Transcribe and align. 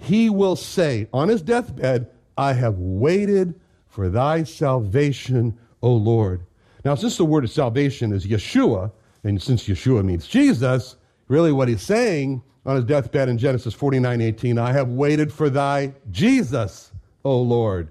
he 0.00 0.30
will 0.30 0.56
say 0.56 1.08
on 1.12 1.28
his 1.28 1.42
deathbed, 1.42 2.08
I 2.36 2.54
have 2.54 2.78
waited 2.78 3.54
for 3.86 4.08
thy 4.08 4.44
salvation, 4.44 5.58
O 5.82 5.92
Lord. 5.92 6.42
Now, 6.84 6.94
since 6.94 7.16
the 7.16 7.24
word 7.24 7.44
of 7.44 7.50
salvation 7.50 8.12
is 8.12 8.26
Yeshua, 8.26 8.90
and 9.24 9.40
since 9.40 9.68
Yeshua 9.68 10.02
means 10.02 10.26
Jesus, 10.26 10.96
really 11.28 11.52
what 11.52 11.68
he's 11.68 11.82
saying 11.82 12.42
on 12.64 12.76
his 12.76 12.84
deathbed 12.84 13.28
in 13.28 13.36
Genesis 13.36 13.74
49 13.74 14.20
18, 14.20 14.58
I 14.58 14.72
have 14.72 14.88
waited 14.88 15.32
for 15.32 15.50
thy 15.50 15.92
Jesus, 16.10 16.92
O 17.24 17.40
Lord. 17.40 17.90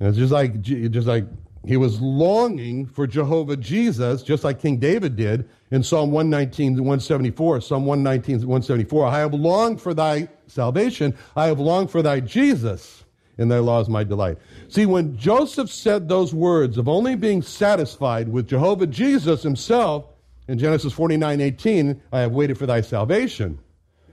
And 0.00 0.08
it's 0.08 0.18
just 0.18 0.32
like, 0.32 0.60
just 0.60 1.06
like 1.06 1.24
he 1.66 1.76
was 1.76 2.00
longing 2.00 2.86
for 2.86 3.06
Jehovah 3.06 3.56
Jesus, 3.56 4.22
just 4.22 4.44
like 4.44 4.60
King 4.60 4.76
David 4.76 5.16
did 5.16 5.48
in 5.70 5.82
Psalm 5.82 6.12
119, 6.12 6.74
174. 6.74 7.60
Psalm 7.62 7.86
119, 7.86 8.46
174. 8.46 9.06
I 9.06 9.18
have 9.18 9.32
longed 9.32 9.80
for 9.80 9.94
thy 9.94 10.28
salvation. 10.46 11.16
I 11.34 11.46
have 11.46 11.58
longed 11.58 11.90
for 11.90 12.02
thy 12.02 12.20
Jesus. 12.20 13.04
and 13.38 13.50
thy 13.50 13.58
law 13.58 13.80
is 13.80 13.88
my 13.88 14.04
delight. 14.04 14.38
See, 14.68 14.86
when 14.86 15.16
Joseph 15.16 15.70
said 15.70 16.08
those 16.08 16.32
words 16.32 16.78
of 16.78 16.88
only 16.88 17.16
being 17.16 17.42
satisfied 17.42 18.28
with 18.28 18.46
Jehovah 18.46 18.86
Jesus 18.86 19.42
himself 19.42 20.06
in 20.46 20.58
Genesis 20.58 20.92
49, 20.92 21.40
18, 21.40 22.02
I 22.12 22.20
have 22.20 22.32
waited 22.32 22.58
for 22.58 22.66
thy 22.66 22.80
salvation. 22.80 23.58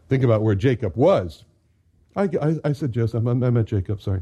Think 0.09 0.23
about 0.23 0.41
where 0.41 0.55
Jacob 0.55 0.95
was. 0.95 1.45
I, 2.15 2.23
I, 2.41 2.55
I 2.63 2.73
said 2.73 2.91
Joseph, 2.91 3.25
I, 3.27 3.29
I 3.29 3.33
meant 3.33 3.67
Jacob, 3.67 4.01
sorry. 4.01 4.21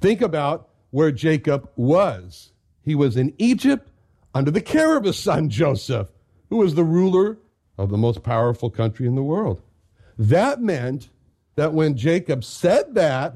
Think 0.00 0.22
about 0.22 0.70
where 0.96 1.12
Jacob 1.12 1.68
was. 1.76 2.52
He 2.82 2.94
was 2.94 3.18
in 3.18 3.34
Egypt 3.36 3.90
under 4.34 4.50
the 4.50 4.62
care 4.62 4.96
of 4.96 5.04
his 5.04 5.18
son 5.18 5.50
Joseph, 5.50 6.08
who 6.48 6.56
was 6.56 6.74
the 6.74 6.84
ruler 6.84 7.36
of 7.76 7.90
the 7.90 7.98
most 7.98 8.22
powerful 8.22 8.70
country 8.70 9.06
in 9.06 9.14
the 9.14 9.22
world. 9.22 9.60
That 10.16 10.62
meant 10.62 11.10
that 11.56 11.74
when 11.74 11.98
Jacob 11.98 12.44
said 12.44 12.94
that, 12.94 13.34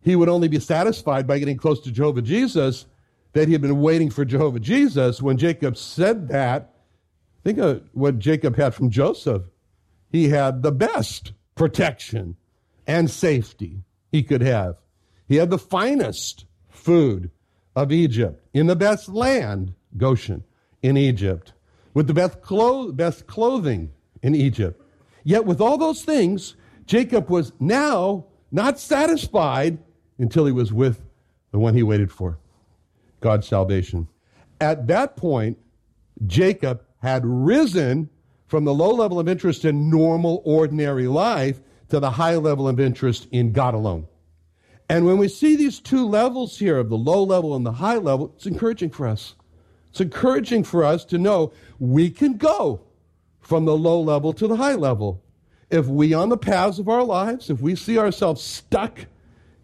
he 0.00 0.14
would 0.14 0.28
only 0.28 0.46
be 0.46 0.60
satisfied 0.60 1.26
by 1.26 1.40
getting 1.40 1.56
close 1.56 1.80
to 1.80 1.90
Jehovah 1.90 2.22
Jesus, 2.22 2.86
that 3.32 3.48
he 3.48 3.52
had 3.52 3.62
been 3.62 3.80
waiting 3.80 4.08
for 4.08 4.24
Jehovah 4.24 4.60
Jesus. 4.60 5.20
When 5.20 5.38
Jacob 5.38 5.76
said 5.76 6.28
that, 6.28 6.72
think 7.42 7.58
of 7.58 7.82
what 7.94 8.20
Jacob 8.20 8.54
had 8.54 8.76
from 8.76 8.90
Joseph. 8.90 9.42
He 10.12 10.28
had 10.28 10.62
the 10.62 10.70
best 10.70 11.32
protection 11.56 12.36
and 12.86 13.10
safety 13.10 13.82
he 14.12 14.22
could 14.22 14.42
have. 14.42 14.76
He 15.26 15.34
had 15.34 15.50
the 15.50 15.58
finest 15.58 16.45
food 16.76 17.30
of 17.74 17.92
Egypt, 17.92 18.42
in 18.54 18.66
the 18.66 18.76
best 18.76 19.08
land, 19.08 19.74
Goshen, 19.96 20.44
in 20.82 20.96
Egypt, 20.96 21.52
with 21.94 22.06
the 22.06 22.14
best, 22.14 22.40
clo- 22.40 22.92
best 22.92 23.26
clothing 23.26 23.90
in 24.22 24.34
Egypt. 24.34 24.80
Yet, 25.24 25.44
with 25.44 25.60
all 25.60 25.76
those 25.76 26.04
things, 26.04 26.54
Jacob 26.86 27.28
was 27.28 27.52
now 27.58 28.26
not 28.52 28.78
satisfied 28.78 29.78
until 30.18 30.46
he 30.46 30.52
was 30.52 30.72
with 30.72 31.00
the 31.50 31.58
one 31.58 31.74
he 31.74 31.82
waited 31.82 32.10
for 32.12 32.38
God's 33.20 33.46
salvation. 33.46 34.08
At 34.60 34.86
that 34.86 35.16
point, 35.16 35.58
Jacob 36.26 36.82
had 37.02 37.22
risen 37.24 38.08
from 38.46 38.64
the 38.64 38.72
low 38.72 38.94
level 38.94 39.18
of 39.18 39.28
interest 39.28 39.64
in 39.64 39.90
normal, 39.90 40.42
ordinary 40.44 41.08
life 41.08 41.60
to 41.88 42.00
the 42.00 42.10
high 42.10 42.36
level 42.36 42.68
of 42.68 42.80
interest 42.80 43.28
in 43.32 43.52
God 43.52 43.74
alone. 43.74 44.06
And 44.88 45.04
when 45.04 45.18
we 45.18 45.28
see 45.28 45.56
these 45.56 45.80
two 45.80 46.06
levels 46.06 46.58
here 46.58 46.78
of 46.78 46.88
the 46.88 46.96
low 46.96 47.22
level 47.24 47.56
and 47.56 47.66
the 47.66 47.72
high 47.72 47.96
level, 47.96 48.32
it's 48.36 48.46
encouraging 48.46 48.90
for 48.90 49.06
us. 49.06 49.34
It's 49.90 50.00
encouraging 50.00 50.64
for 50.64 50.84
us 50.84 51.04
to 51.06 51.18
know 51.18 51.52
we 51.78 52.10
can 52.10 52.36
go 52.36 52.80
from 53.40 53.64
the 53.64 53.76
low 53.76 54.00
level 54.00 54.32
to 54.34 54.46
the 54.46 54.56
high 54.56 54.74
level. 54.74 55.22
If 55.70 55.86
we, 55.86 56.14
on 56.14 56.28
the 56.28 56.36
paths 56.36 56.78
of 56.78 56.88
our 56.88 57.02
lives, 57.02 57.50
if 57.50 57.60
we 57.60 57.74
see 57.74 57.98
ourselves 57.98 58.42
stuck 58.42 59.06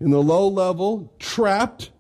in 0.01 0.11
the 0.11 0.23
low 0.23 0.49
level, 0.49 1.13
trapped 1.21 1.91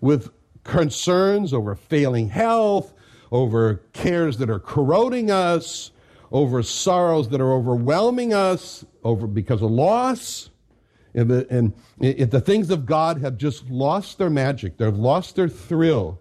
with 0.00 0.30
concerns 0.64 1.52
over 1.52 1.74
failing 1.74 2.28
health, 2.30 2.94
over 3.30 3.82
cares 3.92 4.38
that 4.38 4.48
are 4.48 4.58
corroding 4.58 5.30
us, 5.30 5.90
over 6.32 6.62
sorrows 6.62 7.28
that 7.28 7.40
are 7.40 7.52
overwhelming 7.52 8.32
us, 8.32 8.84
over 9.04 9.26
because 9.26 9.62
of 9.62 9.70
loss, 9.70 10.50
and, 11.14 11.72
if 12.00 12.30
the 12.30 12.40
things 12.40 12.70
of 12.70 12.86
God 12.86 13.20
have 13.20 13.36
just 13.36 13.68
lost 13.70 14.18
their 14.18 14.30
magic, 14.30 14.76
they've 14.76 14.96
lost 14.96 15.36
their 15.36 15.48
thrill, 15.48 16.20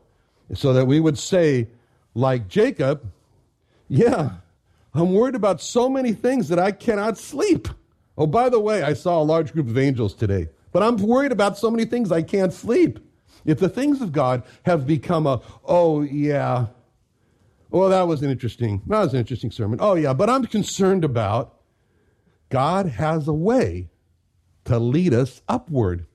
so 0.53 0.73
that 0.73 0.85
we 0.85 0.99
would 0.99 1.17
say, 1.17 1.67
like 2.15 2.47
Jacob, 2.47 3.11
yeah, 3.87 4.31
I'm 4.93 5.13
worried 5.13 5.35
about 5.35 5.61
so 5.61 5.89
many 5.89 6.13
things 6.13 6.49
that 6.49 6.59
I 6.59 6.71
cannot 6.71 7.17
sleep. 7.17 7.67
Oh, 8.17 8.27
by 8.27 8.49
the 8.49 8.59
way, 8.59 8.83
I 8.83 8.93
saw 8.93 9.21
a 9.21 9.23
large 9.23 9.53
group 9.53 9.67
of 9.67 9.77
angels 9.77 10.13
today, 10.13 10.49
but 10.71 10.83
I'm 10.83 10.97
worried 10.97 11.31
about 11.31 11.57
so 11.57 11.69
many 11.69 11.85
things 11.85 12.11
I 12.11 12.21
can't 12.21 12.51
sleep. 12.51 12.99
If 13.45 13.59
the 13.59 13.69
things 13.69 14.01
of 14.01 14.11
God 14.11 14.43
have 14.63 14.85
become 14.85 15.25
a, 15.25 15.41
oh, 15.63 16.01
yeah, 16.01 16.67
well, 17.69 17.89
that 17.89 18.07
was 18.07 18.23
an 18.23 18.31
interesting, 18.31 18.81
that 18.87 18.99
was 18.99 19.13
an 19.13 19.19
interesting 19.19 19.51
sermon. 19.51 19.79
Oh, 19.81 19.93
yeah, 19.93 20.13
but 20.13 20.29
I'm 20.29 20.45
concerned 20.45 21.05
about 21.05 21.55
God 22.49 22.87
has 22.87 23.27
a 23.27 23.33
way 23.33 23.89
to 24.69 24.79
lead 24.79 25.13
us 25.13 25.41
upward. 25.49 26.05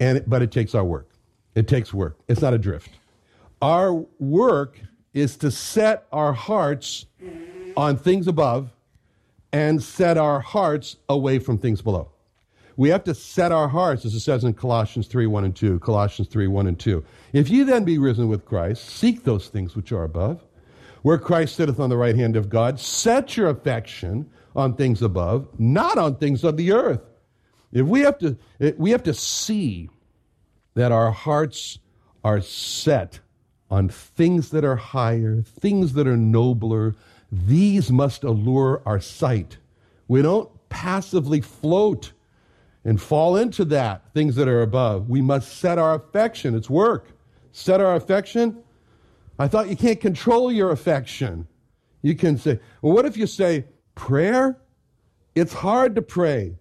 And, 0.00 0.24
but 0.26 0.42
it 0.42 0.50
takes 0.50 0.74
our 0.74 0.84
work. 0.84 1.10
It 1.54 1.68
takes 1.68 1.92
work. 1.92 2.18
It's 2.28 2.40
not 2.40 2.54
a 2.54 2.58
drift. 2.58 2.90
Our 3.60 4.06
work 4.18 4.80
is 5.12 5.36
to 5.38 5.50
set 5.50 6.06
our 6.12 6.32
hearts 6.32 7.06
on 7.76 7.96
things 7.96 8.26
above 8.26 8.70
and 9.52 9.82
set 9.82 10.16
our 10.16 10.40
hearts 10.40 10.96
away 11.08 11.38
from 11.38 11.58
things 11.58 11.82
below. 11.82 12.10
We 12.76 12.90
have 12.90 13.02
to 13.04 13.14
set 13.14 13.50
our 13.50 13.66
hearts, 13.66 14.04
as 14.04 14.14
it 14.14 14.20
says 14.20 14.44
in 14.44 14.54
Colossians 14.54 15.08
3 15.08 15.26
1 15.26 15.44
and 15.44 15.56
2. 15.56 15.80
Colossians 15.80 16.28
3 16.28 16.46
1 16.46 16.66
and 16.68 16.78
2. 16.78 17.04
If 17.32 17.50
ye 17.50 17.64
then 17.64 17.84
be 17.84 17.98
risen 17.98 18.28
with 18.28 18.44
Christ, 18.44 18.88
seek 18.88 19.24
those 19.24 19.48
things 19.48 19.74
which 19.74 19.90
are 19.90 20.04
above, 20.04 20.44
where 21.02 21.18
Christ 21.18 21.56
sitteth 21.56 21.80
on 21.80 21.90
the 21.90 21.96
right 21.96 22.14
hand 22.14 22.36
of 22.36 22.48
God. 22.48 22.78
Set 22.78 23.36
your 23.36 23.50
affection 23.50 24.30
on 24.54 24.74
things 24.74 25.02
above, 25.02 25.48
not 25.58 25.98
on 25.98 26.16
things 26.16 26.44
of 26.44 26.56
the 26.56 26.70
earth. 26.70 27.07
If 27.72 27.86
we 27.86 28.00
have 28.00 28.18
to, 28.18 28.36
eh, 28.60 28.72
we 28.76 28.90
have 28.90 29.02
to 29.04 29.14
see 29.14 29.90
that 30.74 30.92
our 30.92 31.10
hearts 31.10 31.78
are 32.24 32.40
set 32.40 33.20
on 33.70 33.88
things 33.88 34.50
that 34.50 34.64
are 34.64 34.76
higher, 34.76 35.42
things 35.42 35.92
that 35.94 36.06
are 36.06 36.16
nobler. 36.16 36.94
These 37.30 37.92
must 37.92 38.24
allure 38.24 38.82
our 38.86 39.00
sight. 39.00 39.58
We 40.06 40.22
don't 40.22 40.48
passively 40.68 41.40
float 41.40 42.12
and 42.84 43.00
fall 43.00 43.36
into 43.36 43.64
that, 43.66 44.02
things 44.14 44.36
that 44.36 44.48
are 44.48 44.62
above. 44.62 45.10
We 45.10 45.20
must 45.20 45.58
set 45.58 45.78
our 45.78 45.94
affection. 45.94 46.54
It's 46.54 46.70
work. 46.70 47.08
Set 47.52 47.80
our 47.80 47.94
affection. 47.96 48.62
I 49.38 49.48
thought 49.48 49.68
you 49.68 49.76
can't 49.76 50.00
control 50.00 50.50
your 50.50 50.70
affection. 50.70 51.46
You 52.02 52.14
can 52.14 52.38
say, 52.38 52.60
well, 52.80 52.94
what 52.94 53.04
if 53.04 53.16
you 53.16 53.26
say, 53.26 53.66
prayer? 53.94 54.58
It's 55.34 55.52
hard 55.52 55.94
to 55.96 56.02
pray. 56.02 56.56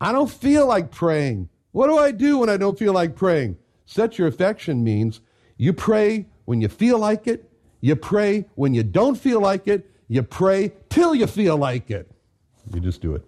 I 0.00 0.12
don't 0.12 0.30
feel 0.30 0.66
like 0.66 0.90
praying. 0.90 1.48
What 1.72 1.88
do 1.88 1.98
I 1.98 2.10
do 2.10 2.38
when 2.38 2.48
I 2.48 2.56
don't 2.56 2.78
feel 2.78 2.92
like 2.92 3.16
praying? 3.16 3.56
Set 3.86 4.18
your 4.18 4.28
affection 4.28 4.84
means 4.84 5.20
you 5.56 5.72
pray 5.72 6.26
when 6.44 6.60
you 6.60 6.68
feel 6.68 6.98
like 6.98 7.26
it, 7.26 7.50
you 7.80 7.96
pray 7.96 8.46
when 8.54 8.74
you 8.74 8.82
don't 8.82 9.16
feel 9.16 9.40
like 9.40 9.66
it, 9.68 9.90
you 10.08 10.22
pray 10.22 10.72
till 10.88 11.14
you 11.14 11.26
feel 11.26 11.56
like 11.56 11.90
it. 11.90 12.10
You 12.72 12.80
just 12.80 13.00
do 13.00 13.14
it. 13.14 13.26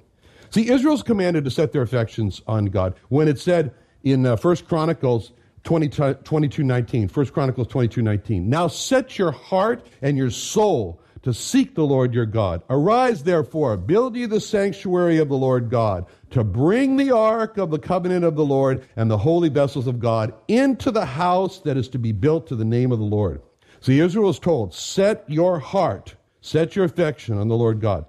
See, 0.51 0.71
Israel's 0.71 1.03
commanded 1.03 1.45
to 1.45 1.51
set 1.51 1.73
their 1.73 1.83
affections 1.83 2.43
on 2.47 2.67
God. 2.67 2.95
When 3.09 3.29
it 3.29 3.39
said 3.39 3.75
in 4.05 4.25
uh, 4.25 4.37
1 4.37 4.57
Chronicles 4.69 5.33
20, 5.65 5.89
22 6.23 6.63
19, 6.63 7.09
1 7.09 7.27
Chronicles 7.27 7.67
22 7.67 8.03
19, 8.03 8.49
now 8.49 8.69
set 8.69 9.19
your 9.19 9.33
heart 9.33 9.87
and 10.01 10.17
your 10.17 10.31
soul 10.31 11.01
to 11.23 11.35
seek 11.35 11.75
the 11.75 11.85
Lord 11.85 12.15
your 12.15 12.25
God. 12.25 12.63
Arise, 12.71 13.25
therefore, 13.25 13.77
build 13.77 14.15
ye 14.15 14.27
the 14.27 14.41
sanctuary 14.41 15.19
of 15.19 15.29
the 15.29 15.37
Lord 15.37 15.71
God, 15.71 16.07
to 16.31 16.45
bring 16.45 16.97
the 16.97 17.11
ark 17.11 17.59
of 17.59 17.71
the 17.71 17.79
covenant 17.79 18.25
of 18.25 18.37
the 18.37 18.45
Lord 18.45 18.87
and 18.97 19.11
the 19.11 19.19
holy 19.19 19.49
vessels 19.49 19.87
of 19.87 20.01
God 20.01 20.35
into 20.49 20.91
the 20.91 21.07
house 21.07 21.61
that 21.61 21.77
is 21.77 21.89
to 21.89 21.99
be 21.99 22.13
built 22.13 22.47
to 22.49 22.57
the 22.57 22.65
name 22.65 22.93
of 22.93 22.99
the 22.99 23.05
Lord. 23.05 23.43
See, 23.81 24.01
Israel 24.01 24.31
is 24.31 24.39
told, 24.39 24.75
set 24.75 25.25
your 25.29 25.59
heart, 25.59 26.15
set 26.41 26.75
your 26.75 26.85
affection 26.85 27.39
on 27.39 27.49
the 27.49 27.57
Lord 27.57 27.81
God. 27.81 28.07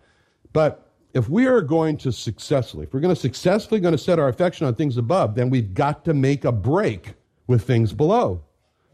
But 0.54 0.92
if 1.14 1.30
we 1.30 1.46
are 1.46 1.62
going 1.62 1.98
to 1.98 2.12
successfully, 2.12 2.86
if 2.86 2.94
we're 2.94 3.00
going 3.00 3.14
to 3.14 3.20
successfully 3.20 3.80
going 3.80 3.94
to 3.94 3.98
set 3.98 4.20
our 4.20 4.28
affection 4.28 4.66
on 4.68 4.76
things 4.76 4.98
above, 4.98 5.36
then 5.36 5.50
we've 5.50 5.74
got 5.74 6.06
to 6.06 6.14
make 6.14 6.46
a 6.46 6.52
break 6.52 7.14
with 7.48 7.64
things 7.64 7.94
below. 7.94 8.42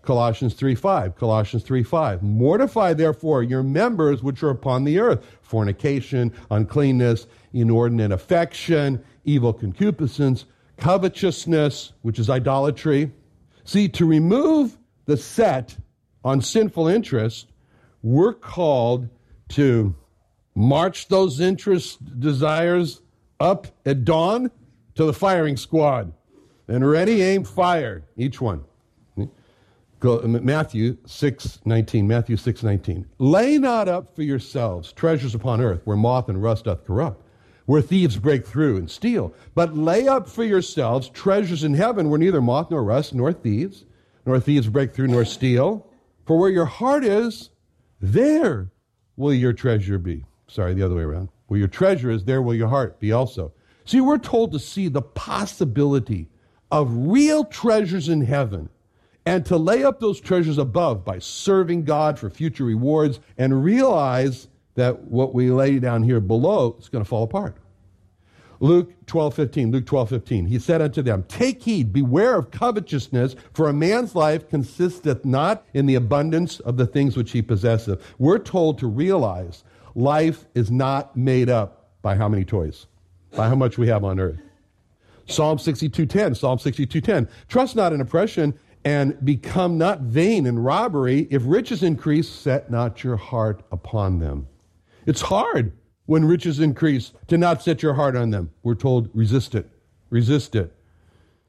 Colossians 0.03 0.53
3 0.53 0.75
5. 0.75 1.15
Colossians 1.15 1.63
3 1.63 1.81
5. 1.81 2.21
Mortify 2.21 2.93
therefore 2.93 3.41
your 3.41 3.63
members 3.63 4.21
which 4.21 4.43
are 4.43 4.49
upon 4.49 4.83
the 4.83 4.99
earth 4.99 5.25
fornication, 5.41 6.31
uncleanness, 6.51 7.25
inordinate 7.53 8.11
affection, 8.11 9.03
evil 9.23 9.53
concupiscence, 9.53 10.45
covetousness, 10.77 11.93
which 12.01 12.19
is 12.19 12.29
idolatry. 12.29 13.11
See, 13.63 13.87
to 13.89 14.05
remove 14.05 14.77
the 15.05 15.17
set 15.17 15.77
on 16.23 16.41
sinful 16.41 16.87
interest, 16.87 17.47
we're 18.01 18.33
called 18.33 19.07
to 19.49 19.95
march 20.53 21.07
those 21.07 21.39
interest 21.39 22.19
desires 22.19 23.01
up 23.39 23.67
at 23.85 24.03
dawn 24.03 24.51
to 24.95 25.05
the 25.05 25.13
firing 25.13 25.57
squad 25.57 26.11
and 26.67 26.87
ready, 26.87 27.21
aim, 27.21 27.43
fire, 27.43 28.03
each 28.17 28.41
one. 28.41 28.63
Go, 30.03 30.19
Matthew 30.19 30.97
6, 31.05 31.59
19. 31.63 32.05
Matthew 32.05 32.35
6, 32.35 32.61
19. 32.61 33.05
Lay 33.19 33.57
not 33.57 33.87
up 33.87 34.13
for 34.13 34.21
yourselves 34.21 34.91
treasures 34.91 35.33
upon 35.33 35.61
earth, 35.61 35.79
where 35.85 35.95
moth 35.95 36.27
and 36.27 36.43
rust 36.43 36.65
doth 36.65 36.83
corrupt, 36.83 37.23
where 37.67 37.81
thieves 37.81 38.17
break 38.17 38.45
through 38.45 38.75
and 38.75 38.91
steal. 38.91 39.33
But 39.55 39.77
lay 39.77 40.09
up 40.09 40.27
for 40.27 40.43
yourselves 40.43 41.07
treasures 41.07 41.63
in 41.63 41.73
heaven, 41.73 42.09
where 42.09 42.19
neither 42.19 42.41
moth 42.41 42.69
nor 42.69 42.83
rust 42.83 43.13
nor 43.13 43.31
thieves, 43.31 43.85
nor 44.25 44.41
thieves 44.41 44.67
break 44.67 44.93
through 44.93 45.07
nor 45.07 45.23
steal. 45.23 45.87
For 46.25 46.37
where 46.37 46.49
your 46.49 46.65
heart 46.65 47.05
is, 47.05 47.51
there 48.01 48.73
will 49.15 49.33
your 49.33 49.53
treasure 49.53 49.99
be. 49.99 50.25
Sorry, 50.49 50.73
the 50.73 50.83
other 50.83 50.95
way 50.95 51.03
around. 51.03 51.29
Where 51.47 51.59
your 51.59 51.69
treasure 51.69 52.11
is, 52.11 52.25
there 52.25 52.41
will 52.41 52.55
your 52.55 52.67
heart 52.67 52.99
be 52.99 53.13
also. 53.13 53.53
See, 53.85 54.01
we're 54.01 54.17
told 54.17 54.51
to 54.51 54.59
see 54.59 54.89
the 54.89 55.01
possibility 55.01 56.27
of 56.73 56.91
real 56.93 57.45
treasures 57.45 58.09
in 58.09 58.25
heaven 58.25 58.67
and 59.25 59.45
to 59.45 59.57
lay 59.57 59.83
up 59.83 59.99
those 59.99 60.19
treasures 60.19 60.57
above 60.57 61.05
by 61.05 61.19
serving 61.19 61.83
God 61.83 62.19
for 62.19 62.29
future 62.29 62.65
rewards 62.65 63.19
and 63.37 63.63
realize 63.63 64.47
that 64.75 65.03
what 65.03 65.33
we 65.33 65.49
lay 65.49 65.79
down 65.79 66.03
here 66.03 66.19
below 66.19 66.75
is 66.79 66.89
going 66.89 67.03
to 67.03 67.07
fall 67.07 67.23
apart. 67.23 67.55
Luke 68.59 68.93
12, 69.07 69.33
15, 69.33 69.71
Luke 69.71 69.85
12, 69.85 70.09
15. 70.09 70.45
He 70.45 70.57
said 70.57 70.81
unto 70.81 71.01
them, 71.01 71.25
Take 71.27 71.63
heed, 71.63 71.91
beware 71.91 72.37
of 72.37 72.49
covetousness, 72.49 73.35
for 73.53 73.67
a 73.67 73.73
man's 73.73 74.15
life 74.15 74.47
consisteth 74.49 75.25
not 75.25 75.65
in 75.73 75.85
the 75.85 75.95
abundance 75.95 76.61
of 76.61 76.77
the 76.77 76.87
things 76.87 77.17
which 77.17 77.31
he 77.31 77.41
possesseth. 77.41 78.01
We're 78.19 78.39
told 78.39 78.79
to 78.79 78.87
realize 78.87 79.65
life 79.95 80.45
is 80.55 80.71
not 80.71 81.17
made 81.17 81.49
up 81.49 81.89
by 82.01 82.15
how 82.15 82.29
many 82.29 82.45
toys, 82.45 82.87
by 83.35 83.49
how 83.49 83.55
much 83.55 83.77
we 83.77 83.87
have 83.87 84.05
on 84.05 84.19
earth. 84.19 84.39
Psalm 85.25 85.57
62.10, 85.57 86.37
Psalm 86.37 86.57
62.10. 86.57 87.29
Trust 87.47 87.75
not 87.75 87.91
in 87.91 88.01
oppression, 88.01 88.57
and 88.85 89.23
become 89.25 89.77
not 89.77 90.01
vain 90.01 90.45
in 90.45 90.59
robbery. 90.59 91.27
If 91.29 91.43
riches 91.45 91.83
increase, 91.83 92.27
set 92.27 92.69
not 92.69 93.03
your 93.03 93.15
heart 93.15 93.63
upon 93.71 94.19
them. 94.19 94.47
It's 95.05 95.21
hard 95.21 95.71
when 96.05 96.25
riches 96.25 96.59
increase 96.59 97.13
to 97.27 97.37
not 97.37 97.63
set 97.63 97.81
your 97.81 97.93
heart 97.93 98.15
on 98.15 98.29
them. 98.29 98.51
We're 98.63 98.75
told 98.75 99.09
resist 99.13 99.55
it. 99.55 99.69
Resist 100.09 100.55
it. 100.55 100.73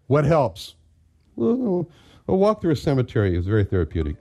What 0.07 0.25
helps? 0.25 0.75
A 1.37 1.85
walk 2.29 2.61
through 2.61 2.73
a 2.73 2.77
cemetery 2.77 3.37
is 3.37 3.47
very 3.47 3.65
therapeutic. 3.65 4.17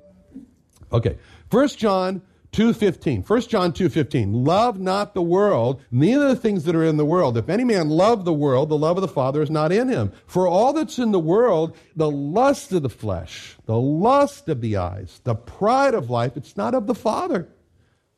Okay. 0.92 1.18
First 1.50 1.78
John 1.78 2.22
2.15. 2.54 3.28
1 3.28 3.42
John 3.42 3.74
2.15. 3.74 4.46
Love 4.46 4.80
not 4.80 5.14
the 5.14 5.22
world, 5.22 5.82
neither 5.92 6.30
the 6.30 6.36
things 6.36 6.64
that 6.64 6.76
are 6.76 6.84
in 6.84 6.98
the 6.98 7.06
world. 7.06 7.36
If 7.38 7.50
any 7.50 7.64
man 7.64 7.90
love 7.90 8.26
the 8.26 8.34
world, 8.34 8.70
the 8.70 8.78
love 8.78 8.96
of 8.96 9.02
the 9.02 9.08
Father 9.08 9.42
is 9.42 9.50
not 9.50 9.72
in 9.72 9.90
him. 9.90 10.12
For 10.28 10.48
all 10.48 10.72
that's 10.72 11.00
in 11.00 11.12
the 11.12 11.20
world, 11.20 11.76
the 11.96 12.10
lust 12.10 12.72
of 12.72 12.84
the 12.84 12.90
flesh, 12.90 13.58
the 13.66 13.80
lust 13.80 14.48
of 14.48 14.62
the 14.62 14.78
eyes, 14.78 15.20
the 15.24 15.36
pride 15.36 15.96
of 15.96 16.10
life, 16.10 16.38
it's 16.38 16.56
not 16.56 16.76
of 16.76 16.88
the 16.88 16.96
Father. 16.96 17.50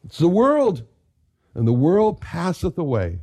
It's 0.03 0.17
the 0.19 0.27
world. 0.27 0.83
And 1.53 1.65
the 1.65 1.73
world 1.73 2.19
passeth 2.19 2.77
away, 2.77 3.19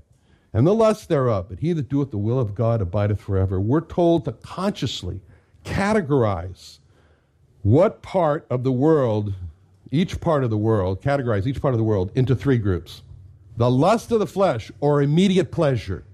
and 0.55 0.67
the 0.67 0.75
lust 0.75 1.11
thereof. 1.11 1.47
But 1.51 1.61
he 1.61 1.75
that 1.75 1.91
doeth 1.91 2.11
the 2.11 2.19
will 2.19 2.41
of 2.41 2.55
God 2.55 2.81
abideth 2.81 3.21
forever. 3.21 3.61
We're 3.61 3.83
told 3.83 4.25
to 4.25 4.33
consciously 4.33 5.21
categorize 5.65 6.79
what 7.61 8.03
part 8.03 8.47
of 8.49 8.65
the 8.65 8.73
world 8.73 9.35
each 9.93 10.21
part 10.21 10.43
of 10.43 10.51
the 10.51 10.59
world, 10.59 11.01
categorize 11.01 11.47
each 11.47 11.63
part 11.63 11.75
of 11.75 11.79
the 11.79 11.85
world 11.85 12.11
into 12.17 12.35
three 12.35 12.59
groups 12.59 13.03
the 13.59 13.71
lust 13.71 14.11
of 14.11 14.19
the 14.19 14.27
flesh, 14.27 14.73
or 14.81 15.03
immediate 15.03 15.53
pleasure, 15.53 16.05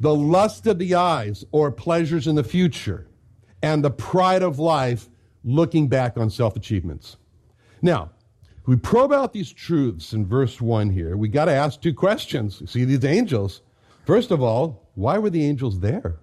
the 0.00 0.14
lust 0.14 0.66
of 0.66 0.78
the 0.78 0.96
eyes, 0.96 1.44
or 1.52 1.70
pleasures 1.70 2.26
in 2.26 2.34
the 2.34 2.42
future, 2.42 3.06
and 3.62 3.84
the 3.84 3.90
pride 3.90 4.42
of 4.42 4.58
life, 4.58 5.08
looking 5.44 5.88
back 5.88 6.18
on 6.18 6.28
self 6.28 6.56
achievements. 6.56 7.16
Now, 7.80 8.10
we 8.66 8.76
probe 8.76 9.12
out 9.12 9.32
these 9.32 9.52
truths 9.52 10.12
in 10.12 10.26
verse 10.26 10.60
1 10.60 10.90
here. 10.90 11.16
We 11.16 11.28
got 11.28 11.46
to 11.46 11.52
ask 11.52 11.80
two 11.80 11.94
questions. 11.94 12.62
See 12.70 12.84
these 12.84 13.04
angels. 13.04 13.62
First 14.04 14.30
of 14.30 14.42
all, 14.42 14.88
why 14.96 15.18
were 15.18 15.30
the 15.30 15.44
angels 15.44 15.80
there? 15.80 16.16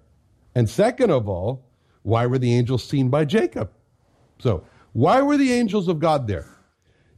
And 0.54 0.70
second 0.70 1.12
of 1.12 1.28
all, 1.30 1.66
why 2.04 2.26
were 2.26 2.38
the 2.38 2.54
angels 2.54 2.84
seen 2.84 3.10
by 3.10 3.26
Jacob? 3.26 3.72
So, 4.40 4.64
why 4.94 5.22
were 5.22 5.38
the 5.38 5.54
angels 5.54 5.88
of 5.88 6.00
God 6.00 6.28
there? 6.28 6.57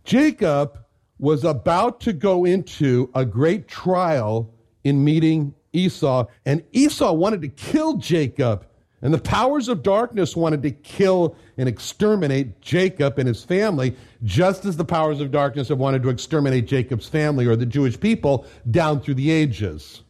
Jacob 0.10 0.80
was 1.20 1.44
about 1.44 2.00
to 2.00 2.14
go 2.14 2.44
into 2.44 3.12
a 3.14 3.24
great 3.24 3.68
trial 3.68 4.52
in 4.84 5.04
meeting 5.04 5.54
Esau, 5.72 6.26
and 6.48 6.64
Esau 6.72 7.14
wanted 7.14 7.44
to 7.44 7.48
kill 7.48 7.98
Jacob, 7.98 8.66
and 9.04 9.14
the 9.14 9.20
powers 9.20 9.68
of 9.68 9.84
darkness 9.84 10.36
wanted 10.36 10.64
to 10.64 10.72
kill 10.72 11.36
and 11.60 11.70
exterminate 11.70 12.60
Jacob 12.60 13.20
and 13.20 13.28
his 13.28 13.44
family, 13.44 13.96
just 14.24 14.66
as 14.66 14.78
the 14.78 14.84
powers 14.84 15.22
of 15.22 15.30
darkness 15.30 15.68
have 15.68 15.78
wanted 15.78 16.02
to 16.02 16.10
exterminate 16.10 16.66
Jacob's 16.66 17.08
family 17.08 17.46
or 17.46 17.56
the 17.56 17.68
Jewish 17.68 18.00
people 18.00 18.48
down 18.72 19.02
through 19.02 19.14
the 19.14 19.30
ages. 19.30 20.02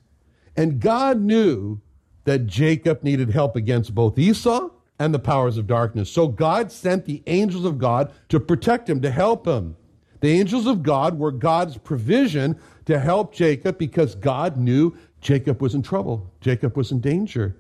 And 0.56 0.80
God 0.80 1.20
knew 1.20 1.82
that 2.24 2.48
Jacob 2.48 3.04
needed 3.04 3.32
help 3.32 3.58
against 3.58 3.94
both 3.94 4.18
Esau 4.18 4.70
and 4.98 5.14
the 5.14 5.20
powers 5.20 5.58
of 5.58 5.68
darkness. 5.68 6.10
So 6.10 6.30
God 6.30 6.72
sent 6.72 7.04
the 7.04 7.22
angels 7.28 7.66
of 7.66 7.78
God 7.78 8.14
to 8.30 8.40
protect 8.40 8.90
him, 8.90 9.02
to 9.02 9.12
help 9.12 9.46
him. 9.46 9.76
The 10.22 10.30
angels 10.30 10.68
of 10.68 10.84
God 10.84 11.18
were 11.18 11.32
God's 11.32 11.78
provision 11.78 12.60
to 12.86 13.00
help 13.00 13.34
Jacob 13.34 13.78
because 13.78 14.16
God 14.16 14.58
knew 14.58 14.98
Jacob 15.22 15.62
was 15.62 15.76
in 15.76 15.82
trouble. 15.82 16.30
Jacob 16.42 16.76
was 16.76 16.92
in 16.92 17.00
danger. 17.00 17.56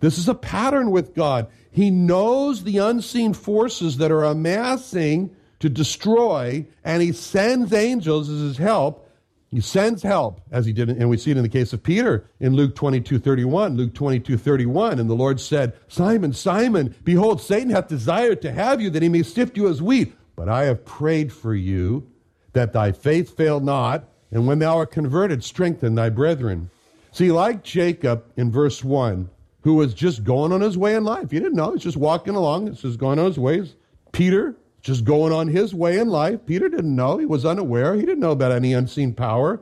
This 0.00 0.18
is 0.18 0.28
a 0.28 0.34
pattern 0.34 0.90
with 0.90 1.14
God. 1.14 1.48
He 1.70 1.90
knows 1.90 2.64
the 2.64 2.78
unseen 2.78 3.34
forces 3.34 3.98
that 3.98 4.10
are 4.10 4.24
amassing 4.24 5.34
to 5.60 5.68
destroy, 5.68 6.66
and 6.82 7.02
he 7.02 7.12
sends 7.12 7.72
angels 7.72 8.28
as 8.28 8.40
his 8.40 8.56
help. 8.56 9.06
He 9.50 9.60
sends 9.60 10.02
help, 10.02 10.40
as 10.50 10.64
he 10.64 10.72
did, 10.72 10.88
and 10.88 11.10
we 11.10 11.16
see 11.16 11.32
it 11.32 11.36
in 11.36 11.42
the 11.42 11.48
case 11.48 11.72
of 11.72 11.82
Peter 11.82 12.24
in 12.38 12.54
Luke 12.54 12.74
22 12.76 13.18
31. 13.18 13.76
Luke 13.76 13.94
22 13.94 14.38
31. 14.38 14.98
And 14.98 15.10
the 15.10 15.14
Lord 15.14 15.40
said, 15.40 15.74
Simon, 15.88 16.32
Simon, 16.32 16.94
behold, 17.04 17.40
Satan 17.40 17.70
hath 17.70 17.88
desired 17.88 18.42
to 18.42 18.52
have 18.52 18.80
you 18.80 18.90
that 18.90 19.02
he 19.02 19.08
may 19.08 19.22
sift 19.22 19.56
you 19.56 19.68
as 19.68 19.82
wheat. 19.82 20.14
But 20.36 20.48
I 20.48 20.64
have 20.64 20.84
prayed 20.84 21.32
for 21.32 21.54
you 21.54 22.06
that 22.52 22.72
thy 22.72 22.92
faith 22.92 23.36
fail 23.36 23.60
not, 23.60 24.04
and 24.30 24.46
when 24.46 24.58
thou 24.58 24.78
art 24.78 24.90
converted, 24.90 25.44
strengthen 25.44 25.94
thy 25.94 26.08
brethren. 26.08 26.70
See, 27.12 27.32
like 27.32 27.62
Jacob 27.62 28.24
in 28.36 28.50
verse 28.50 28.84
1, 28.84 29.28
who 29.62 29.74
was 29.74 29.94
just 29.94 30.24
going 30.24 30.52
on 30.52 30.60
his 30.60 30.78
way 30.78 30.94
in 30.94 31.04
life. 31.04 31.30
He 31.30 31.38
didn't 31.38 31.56
know. 31.56 31.72
He's 31.72 31.82
just 31.82 31.96
walking 31.96 32.34
along. 32.34 32.68
He's 32.68 32.82
just 32.82 32.98
going 32.98 33.18
on 33.18 33.26
his 33.26 33.38
ways. 33.38 33.74
Peter, 34.12 34.56
just 34.80 35.04
going 35.04 35.32
on 35.32 35.48
his 35.48 35.74
way 35.74 35.98
in 35.98 36.08
life. 36.08 36.40
Peter 36.46 36.68
didn't 36.68 36.94
know. 36.94 37.18
He 37.18 37.26
was 37.26 37.44
unaware. 37.44 37.94
He 37.94 38.02
didn't 38.02 38.20
know 38.20 38.30
about 38.30 38.52
any 38.52 38.72
unseen 38.72 39.12
power. 39.12 39.60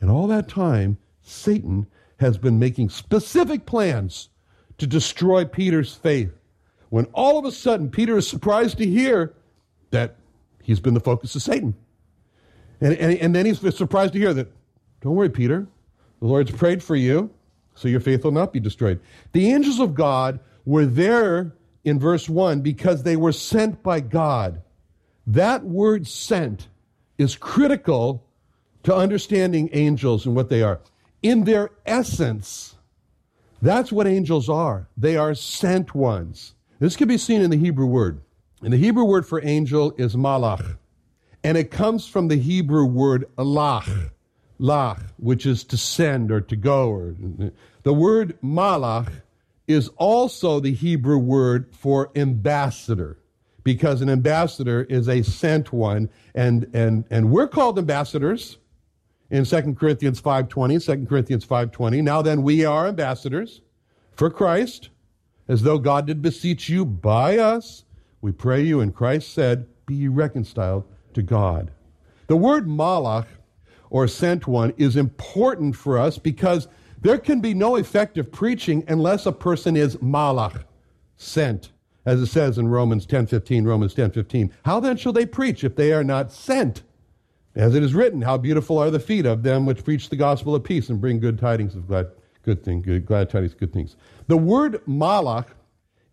And 0.00 0.10
all 0.10 0.26
that 0.26 0.48
time, 0.48 0.98
Satan 1.22 1.86
has 2.18 2.36
been 2.36 2.58
making 2.58 2.90
specific 2.90 3.64
plans 3.64 4.28
to 4.78 4.86
destroy 4.86 5.44
Peter's 5.44 5.94
faith. 5.94 6.32
When 6.90 7.06
all 7.12 7.38
of 7.38 7.44
a 7.44 7.52
sudden 7.52 7.90
Peter 7.90 8.18
is 8.18 8.28
surprised 8.28 8.78
to 8.78 8.86
hear 8.86 9.34
that 9.90 10.16
he's 10.62 10.80
been 10.80 10.94
the 10.94 11.00
focus 11.00 11.34
of 11.34 11.42
Satan. 11.42 11.74
And, 12.80 12.94
and, 12.94 13.18
and 13.18 13.34
then 13.34 13.46
he's 13.46 13.60
surprised 13.76 14.12
to 14.14 14.18
hear 14.18 14.32
that, 14.34 14.50
don't 15.00 15.14
worry, 15.14 15.30
Peter, 15.30 15.66
the 16.20 16.26
Lord's 16.26 16.50
prayed 16.50 16.82
for 16.82 16.96
you. 16.96 17.30
so 17.74 17.88
your 17.88 18.00
faith 18.00 18.24
will 18.24 18.32
not 18.32 18.52
be 18.52 18.60
destroyed. 18.60 19.00
The 19.32 19.52
angels 19.52 19.80
of 19.80 19.94
God 19.94 20.40
were 20.64 20.86
there 20.86 21.52
in 21.84 21.98
verse 21.98 22.28
1 22.28 22.60
because 22.60 23.02
they 23.02 23.16
were 23.16 23.32
sent 23.32 23.82
by 23.82 24.00
God. 24.00 24.62
That 25.26 25.64
word 25.64 26.06
sent 26.06 26.68
is 27.18 27.36
critical 27.36 28.24
to 28.82 28.94
understanding 28.94 29.68
angels 29.72 30.26
and 30.26 30.34
what 30.34 30.48
they 30.48 30.62
are. 30.62 30.80
In 31.22 31.44
their 31.44 31.70
essence, 31.84 32.74
that's 33.60 33.92
what 33.92 34.06
angels 34.06 34.48
are. 34.48 34.88
They 34.96 35.16
are 35.16 35.34
sent 35.34 35.94
ones. 35.94 36.54
This 36.78 36.96
can 36.96 37.08
be 37.08 37.18
seen 37.18 37.42
in 37.42 37.50
the 37.50 37.58
Hebrew 37.58 37.86
word. 37.86 38.22
And 38.62 38.72
the 38.72 38.76
Hebrew 38.76 39.04
word 39.04 39.26
for 39.26 39.44
angel 39.44 39.94
is 39.96 40.14
malach. 40.14 40.76
And 41.42 41.56
it 41.56 41.70
comes 41.70 42.06
from 42.06 42.28
the 42.28 42.36
Hebrew 42.36 42.84
word 42.84 43.24
lach, 43.38 44.10
lach, 44.60 45.02
which 45.16 45.46
is 45.46 45.64
to 45.64 45.76
send 45.78 46.30
or 46.30 46.42
to 46.42 46.56
go. 46.56 46.90
Or, 46.90 47.14
the 47.82 47.94
word 47.94 48.38
malach 48.42 49.10
is 49.66 49.88
also 49.96 50.60
the 50.60 50.74
Hebrew 50.74 51.16
word 51.16 51.74
for 51.74 52.10
ambassador 52.14 53.18
because 53.62 54.00
an 54.00 54.10
ambassador 54.10 54.82
is 54.82 55.08
a 55.08 55.22
sent 55.22 55.72
one 55.72 56.10
and 56.34 56.68
and 56.74 57.04
and 57.10 57.30
we're 57.30 57.46
called 57.46 57.78
ambassadors 57.78 58.58
in 59.30 59.44
2 59.44 59.74
Corinthians 59.74 60.20
5:20 60.20 60.84
2 60.84 61.06
Corinthians 61.06 61.46
5:20 61.46 62.02
now 62.02 62.22
then 62.22 62.42
we 62.42 62.64
are 62.64 62.88
ambassadors 62.88 63.60
for 64.12 64.30
Christ 64.30 64.88
as 65.46 65.62
though 65.62 65.78
God 65.78 66.06
did 66.06 66.22
beseech 66.22 66.68
you 66.68 66.84
by 66.84 67.38
us 67.38 67.84
we 68.20 68.32
pray 68.32 68.62
you 68.62 68.80
and 68.80 68.94
Christ 68.94 69.32
said 69.32 69.66
be 69.86 70.08
reconciled 70.08 70.84
to 71.14 71.22
God 71.22 71.70
the 72.30 72.36
word 72.36 72.68
malach 72.68 73.26
or 73.90 74.06
sent 74.06 74.46
one 74.46 74.72
is 74.76 74.94
important 74.94 75.74
for 75.74 75.98
us 75.98 76.16
because 76.16 76.68
there 77.00 77.18
can 77.18 77.40
be 77.40 77.54
no 77.54 77.74
effective 77.74 78.30
preaching 78.30 78.84
unless 78.86 79.26
a 79.26 79.32
person 79.32 79.76
is 79.76 79.96
malach, 79.96 80.62
sent, 81.16 81.72
as 82.06 82.20
it 82.20 82.26
says 82.26 82.56
in 82.56 82.68
Romans 82.68 83.04
10:15, 83.04 83.64
Romans 83.66 83.94
10:15. 83.94 84.52
How 84.64 84.78
then 84.78 84.96
shall 84.96 85.12
they 85.12 85.26
preach 85.26 85.64
if 85.64 85.74
they 85.74 85.92
are 85.92 86.04
not 86.04 86.30
sent? 86.30 86.84
As 87.56 87.74
it 87.74 87.82
is 87.82 87.94
written, 87.94 88.22
how 88.22 88.38
beautiful 88.38 88.78
are 88.78 88.92
the 88.92 89.00
feet 89.00 89.26
of 89.26 89.42
them 89.42 89.66
which 89.66 89.82
preach 89.82 90.08
the 90.08 90.14
gospel 90.14 90.54
of 90.54 90.62
peace 90.62 90.88
and 90.88 91.00
bring 91.00 91.18
good 91.18 91.36
tidings 91.36 91.74
of 91.74 91.88
glad 91.88 92.12
good 92.44 92.62
thing, 92.62 92.80
good 92.80 93.04
glad 93.04 93.28
tidings, 93.28 93.54
good 93.54 93.72
things. 93.72 93.96
The 94.28 94.36
word 94.36 94.80
malach 94.86 95.46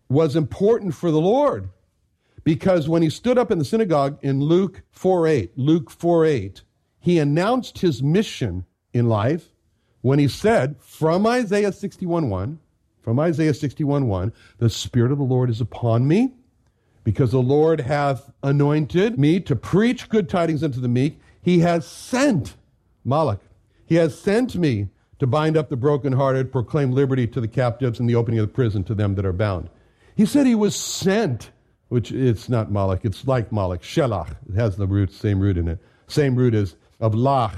was 0.08 0.34
important 0.34 0.94
for 0.94 1.12
the 1.12 1.20
Lord 1.20 1.68
because 2.48 2.88
when 2.88 3.02
he 3.02 3.10
stood 3.10 3.36
up 3.36 3.50
in 3.50 3.58
the 3.58 3.64
synagogue 3.64 4.18
in 4.22 4.40
Luke 4.40 4.80
4:8, 4.90 5.50
Luke 5.56 5.90
4:8, 5.90 6.62
he 6.98 7.18
announced 7.18 7.80
his 7.80 8.02
mission 8.02 8.64
in 8.94 9.06
life 9.06 9.50
when 10.00 10.18
he 10.18 10.28
said 10.28 10.76
from 10.80 11.26
Isaiah 11.26 11.72
61:1, 11.72 12.56
from 13.02 13.20
Isaiah 13.20 13.52
61:1, 13.52 14.32
the 14.56 14.70
spirit 14.70 15.12
of 15.12 15.18
the 15.18 15.24
Lord 15.24 15.50
is 15.50 15.60
upon 15.60 16.08
me 16.08 16.32
because 17.04 17.32
the 17.32 17.42
Lord 17.42 17.82
hath 17.82 18.32
anointed 18.42 19.18
me 19.18 19.40
to 19.40 19.54
preach 19.54 20.08
good 20.08 20.26
tidings 20.26 20.64
unto 20.64 20.80
the 20.80 20.88
meek. 20.88 21.20
He 21.42 21.58
has 21.58 21.86
sent 21.86 22.56
Malach. 23.06 23.40
He 23.84 23.96
has 23.96 24.18
sent 24.18 24.56
me 24.56 24.88
to 25.18 25.26
bind 25.26 25.58
up 25.58 25.68
the 25.68 25.76
brokenhearted, 25.76 26.50
proclaim 26.50 26.92
liberty 26.92 27.26
to 27.26 27.42
the 27.42 27.46
captives, 27.48 28.00
and 28.00 28.08
the 28.08 28.14
opening 28.14 28.40
of 28.40 28.46
the 28.46 28.54
prison 28.54 28.84
to 28.84 28.94
them 28.94 29.16
that 29.16 29.26
are 29.26 29.34
bound. 29.34 29.68
He 30.16 30.24
said 30.24 30.46
he 30.46 30.54
was 30.54 30.74
sent, 30.74 31.50
which 31.88 32.12
it's 32.12 32.48
not 32.48 32.70
Malach, 32.70 33.04
it's 33.04 33.26
like 33.26 33.50
Malach, 33.50 33.80
Shelach. 33.80 34.30
It 34.48 34.56
has 34.56 34.76
the 34.76 34.86
root, 34.86 35.12
same 35.12 35.40
root 35.40 35.56
in 35.56 35.68
it. 35.68 35.78
Same 36.06 36.34
root 36.34 36.54
as 36.54 36.76
of 37.00 37.12
Lach. 37.12 37.54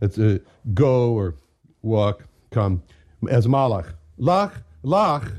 It's 0.00 0.18
a 0.18 0.40
go 0.74 1.12
or 1.12 1.34
walk, 1.82 2.24
come, 2.50 2.82
as 3.28 3.46
Malach. 3.46 3.94
Lach, 4.18 4.62
Lach 4.84 5.32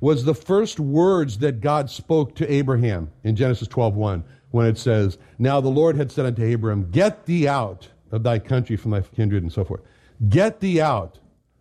was 0.00 0.24
the 0.24 0.34
first 0.34 0.80
words 0.80 1.38
that 1.38 1.60
God 1.60 1.88
spoke 1.88 2.34
to 2.36 2.52
Abraham 2.52 3.10
in 3.24 3.36
Genesis 3.36 3.68
12:1 3.68 4.24
when 4.50 4.66
it 4.66 4.76
says, 4.78 5.18
"Now 5.38 5.60
the 5.60 5.68
Lord 5.68 5.96
had 5.96 6.10
said 6.10 6.26
unto 6.26 6.42
Abraham, 6.42 6.90
Get 6.90 7.26
thee 7.26 7.46
out 7.46 7.88
of 8.12 8.22
thy 8.22 8.38
country 8.38 8.76
from 8.76 8.92
thy 8.92 9.00
kindred 9.00 9.42
and 9.42 9.52
so 9.52 9.64
forth. 9.64 9.80
Get 10.28 10.60
thee 10.60 10.80
out. 10.80 11.18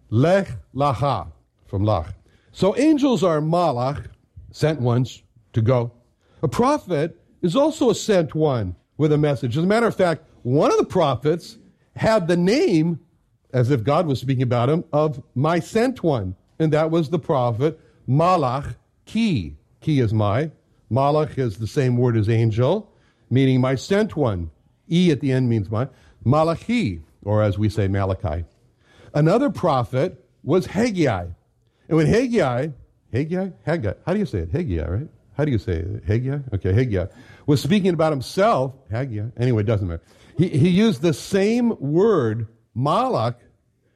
Lech 0.10 0.50
lacha 0.75 1.31
from 1.65 1.84
Lach. 1.84 2.13
So 2.51 2.75
angels 2.77 3.24
are 3.24 3.39
malach, 3.39 4.08
sent 4.51 4.81
ones 4.81 5.24
to 5.53 5.62
go. 5.62 5.91
A 6.43 6.48
prophet 6.48 7.17
is 7.41 7.55
also 7.55 7.89
a 7.89 7.96
sent 7.96 8.36
one 8.36 8.75
with 8.98 9.12
a 9.12 9.17
message. 9.17 9.58
As 9.58 9.63
a 9.63 9.67
matter 9.67 9.88
of 9.88 9.96
fact, 9.96 10.24
one 10.43 10.72
of 10.72 10.77
the 10.77 10.86
prophets 10.86 11.58
had 11.96 12.27
the 12.27 12.38
name 12.38 13.00
as 13.53 13.70
if 13.70 13.84
God 13.84 14.08
was 14.08 14.20
speaking 14.20 14.43
about 14.43 14.70
him, 14.70 14.84
of 14.93 15.22
my 15.36 15.60
sent 15.60 16.03
one. 16.03 16.36
And 16.60 16.72
that 16.74 16.91
was 16.91 17.10
the 17.10 17.20
prophet 17.20 17.79
Malach 18.08 18.75
Ki. 19.05 19.58
Ki 19.81 20.00
is 20.00 20.13
my. 20.13 20.51
Malach 20.91 21.38
is 21.38 21.58
the 21.58 21.67
same 21.67 21.98
word 21.98 22.17
as 22.17 22.29
angel, 22.29 22.91
meaning 23.29 23.62
my 23.62 23.75
sent 23.75 24.15
one. 24.15 24.51
E 24.89 25.12
at 25.12 25.22
the 25.22 25.31
end 25.31 25.50
means 25.50 25.70
my. 25.70 25.88
Malachi, 26.24 27.01
or 27.24 27.41
as 27.41 27.58
we 27.58 27.70
say, 27.70 27.88
Malachi. 27.88 28.46
Another 29.13 29.50
prophet 29.50 30.24
was 30.43 30.67
Haggai. 30.67 31.27
And 31.88 31.98
when 31.98 32.08
Haggai, 32.08 32.70
Haggai, 33.12 33.50
Haggai, 33.65 33.93
how 34.05 34.13
do 34.13 34.20
you 34.20 34.25
say 34.25 34.39
it? 34.39 34.51
Haggai, 34.51 34.88
right? 34.88 35.08
How 35.41 35.45
do 35.45 35.51
you 35.51 35.57
say 35.57 35.77
it? 35.77 36.03
Haggai? 36.05 36.38
Okay, 36.53 36.71
Haggai 36.71 37.07
was 37.48 37.63
speaking 37.63 37.95
about 37.95 38.12
himself. 38.13 38.75
Haggai, 38.91 39.29
anyway, 39.38 39.63
it 39.63 39.65
doesn't 39.65 39.88
matter. 39.88 40.03
He, 40.38 40.50
he 40.50 40.69
used 40.69 41.01
the 41.01 41.15
same 41.15 41.75
word 41.79 42.48
Malach, 42.77 43.38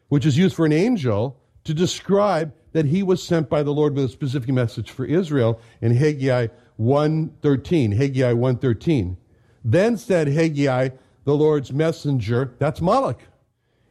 which 0.08 0.26
is 0.26 0.40
used 0.40 0.56
for 0.56 0.66
an 0.66 0.74
angel, 0.74 1.40
to 1.66 1.76
describe 1.76 2.52
that 2.72 2.88
he 2.88 3.04
was 3.04 3.22
sent 3.22 3.48
by 3.48 3.62
the 3.62 3.70
Lord 3.72 3.94
with 3.94 4.06
a 4.06 4.10
specific 4.10 4.50
message 4.50 4.90
for 4.90 5.06
Israel 5.06 5.62
in 5.82 5.96
Haggai 5.96 6.48
1.13. 6.80 7.96
Haggai 7.96 8.34
1.13. 8.34 9.16
Then 9.64 9.98
said 9.98 10.28
Haggai, 10.28 10.90
the 11.26 11.36
Lord's 11.36 11.72
messenger, 11.72 12.56
that's 12.58 12.80
Malach, 12.80 13.20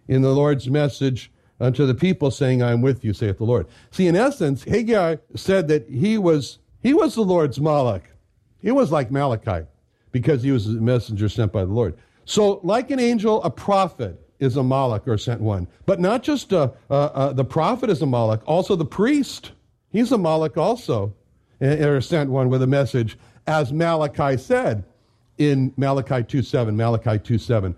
in 0.09 0.23
the 0.23 0.35
Lord's 0.35 0.69
message 0.69 1.31
unto 1.61 1.87
the 1.87 1.95
people, 1.95 2.33
saying, 2.33 2.65
I 2.65 2.73
am 2.73 2.83
with 2.83 3.05
you, 3.05 3.13
saith 3.13 3.39
the 3.39 3.45
Lord. 3.45 3.69
See, 3.93 4.09
in 4.09 4.17
essence, 4.17 4.65
Haggai 4.65 5.19
said 5.37 5.69
that 5.69 5.89
he 5.89 6.19
was, 6.19 6.59
he 6.85 6.93
was 6.93 7.15
the 7.15 7.23
Lord's 7.23 7.59
Malach. 7.59 8.03
He 8.61 8.71
was 8.71 8.93
like 8.93 9.11
Malachi 9.11 9.67
because 10.13 10.43
he 10.43 10.53
was 10.53 10.67
a 10.67 10.71
messenger 10.73 11.29
sent 11.31 11.51
by 11.51 11.65
the 11.65 11.73
Lord. 11.73 11.97
So, 12.27 12.61
like 12.63 12.91
an 12.91 13.01
angel, 13.01 13.43
a 13.43 13.51
prophet, 13.51 14.21
is 14.39 14.57
a 14.59 14.61
Malach 14.61 15.07
or 15.07 15.17
sent 15.17 15.41
one. 15.41 15.67
But 15.87 15.99
not 15.99 16.23
just 16.23 16.53
uh, 16.53 16.71
uh, 16.91 16.95
uh, 16.95 17.33
the 17.33 17.45
prophet 17.45 17.89
is 17.89 18.03
a 18.03 18.07
Malach, 18.07 18.43
also 18.45 18.77
the 18.77 18.85
priest. 18.85 19.53
He's 19.91 20.13
a 20.13 20.17
Malach 20.17 20.59
also, 20.59 21.15
or 21.61 22.01
sent 22.01 22.31
one 22.31 22.51
with 22.51 22.63
a 22.63 22.67
message, 22.67 23.17
as 23.47 23.73
Malachi 23.73 24.37
said 24.37 24.85
in 25.39 25.73
Malachi 25.77 26.23
2.7, 26.23 26.75
Malachi 26.75 27.19
2.7. 27.19 27.75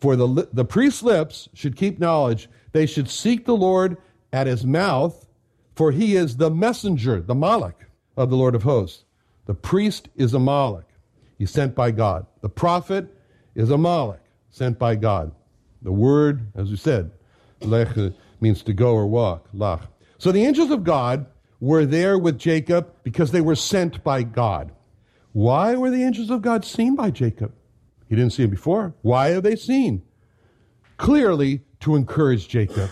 For 0.00 0.16
the, 0.16 0.48
the 0.52 0.64
priest's 0.64 1.02
lips 1.02 1.48
should 1.54 1.76
keep 1.76 1.98
knowledge. 2.00 2.48
They 2.72 2.86
should 2.86 3.08
seek 3.08 3.44
the 3.44 3.56
Lord 3.56 3.98
at 4.32 4.46
his 4.46 4.64
mouth, 4.64 5.26
for 5.76 5.92
he 5.92 6.16
is 6.16 6.36
the 6.36 6.50
messenger, 6.50 7.20
the 7.20 7.34
Malach 7.34 7.74
of 8.18 8.30
the 8.30 8.36
Lord 8.36 8.56
of 8.56 8.64
hosts. 8.64 9.04
The 9.46 9.54
priest 9.54 10.08
is 10.16 10.34
a 10.34 10.38
Malach. 10.38 10.84
He's 11.38 11.52
sent 11.52 11.76
by 11.76 11.92
God. 11.92 12.26
The 12.42 12.48
prophet 12.48 13.14
is 13.54 13.70
a 13.70 13.76
Malach, 13.76 14.18
sent 14.50 14.76
by 14.78 14.96
God. 14.96 15.30
The 15.82 15.92
word, 15.92 16.48
as 16.56 16.68
we 16.68 16.76
said, 16.76 17.12
lech 17.60 17.96
means 18.40 18.62
to 18.64 18.72
go 18.72 18.94
or 18.94 19.06
walk, 19.06 19.48
lach. 19.54 19.82
So 20.18 20.32
the 20.32 20.44
angels 20.44 20.72
of 20.72 20.82
God 20.82 21.26
were 21.60 21.86
there 21.86 22.18
with 22.18 22.38
Jacob 22.38 22.92
because 23.04 23.30
they 23.30 23.40
were 23.40 23.54
sent 23.54 24.02
by 24.02 24.24
God. 24.24 24.72
Why 25.32 25.76
were 25.76 25.90
the 25.90 26.02
angels 26.02 26.30
of 26.30 26.42
God 26.42 26.64
seen 26.64 26.96
by 26.96 27.10
Jacob? 27.10 27.52
He 28.08 28.16
didn't 28.16 28.32
see 28.32 28.42
them 28.42 28.50
before. 28.50 28.94
Why 29.02 29.30
are 29.30 29.40
they 29.40 29.54
seen? 29.54 30.02
Clearly 30.96 31.62
to 31.80 31.94
encourage 31.94 32.48
Jacob. 32.48 32.90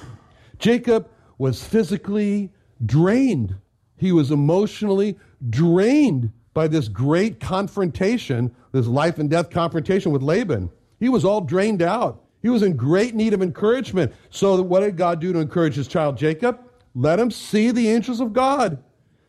Jacob 0.60 1.08
was 1.38 1.64
physically 1.64 2.52
drained. 2.84 3.56
He 3.96 4.12
was 4.12 4.30
emotionally 4.30 5.18
drained 5.50 6.32
by 6.54 6.68
this 6.68 6.88
great 6.88 7.40
confrontation, 7.40 8.54
this 8.72 8.86
life 8.86 9.18
and 9.18 9.28
death 9.28 9.50
confrontation 9.50 10.12
with 10.12 10.22
Laban. 10.22 10.70
He 10.98 11.08
was 11.08 11.24
all 11.24 11.40
drained 11.40 11.82
out. 11.82 12.24
He 12.42 12.48
was 12.48 12.62
in 12.62 12.76
great 12.76 13.14
need 13.14 13.34
of 13.34 13.42
encouragement. 13.42 14.12
So, 14.30 14.60
what 14.62 14.80
did 14.80 14.96
God 14.96 15.20
do 15.20 15.32
to 15.32 15.38
encourage 15.38 15.74
his 15.74 15.88
child 15.88 16.16
Jacob? 16.16 16.60
Let 16.94 17.18
him 17.18 17.30
see 17.30 17.70
the 17.70 17.88
angels 17.88 18.20
of 18.20 18.32
God. 18.32 18.82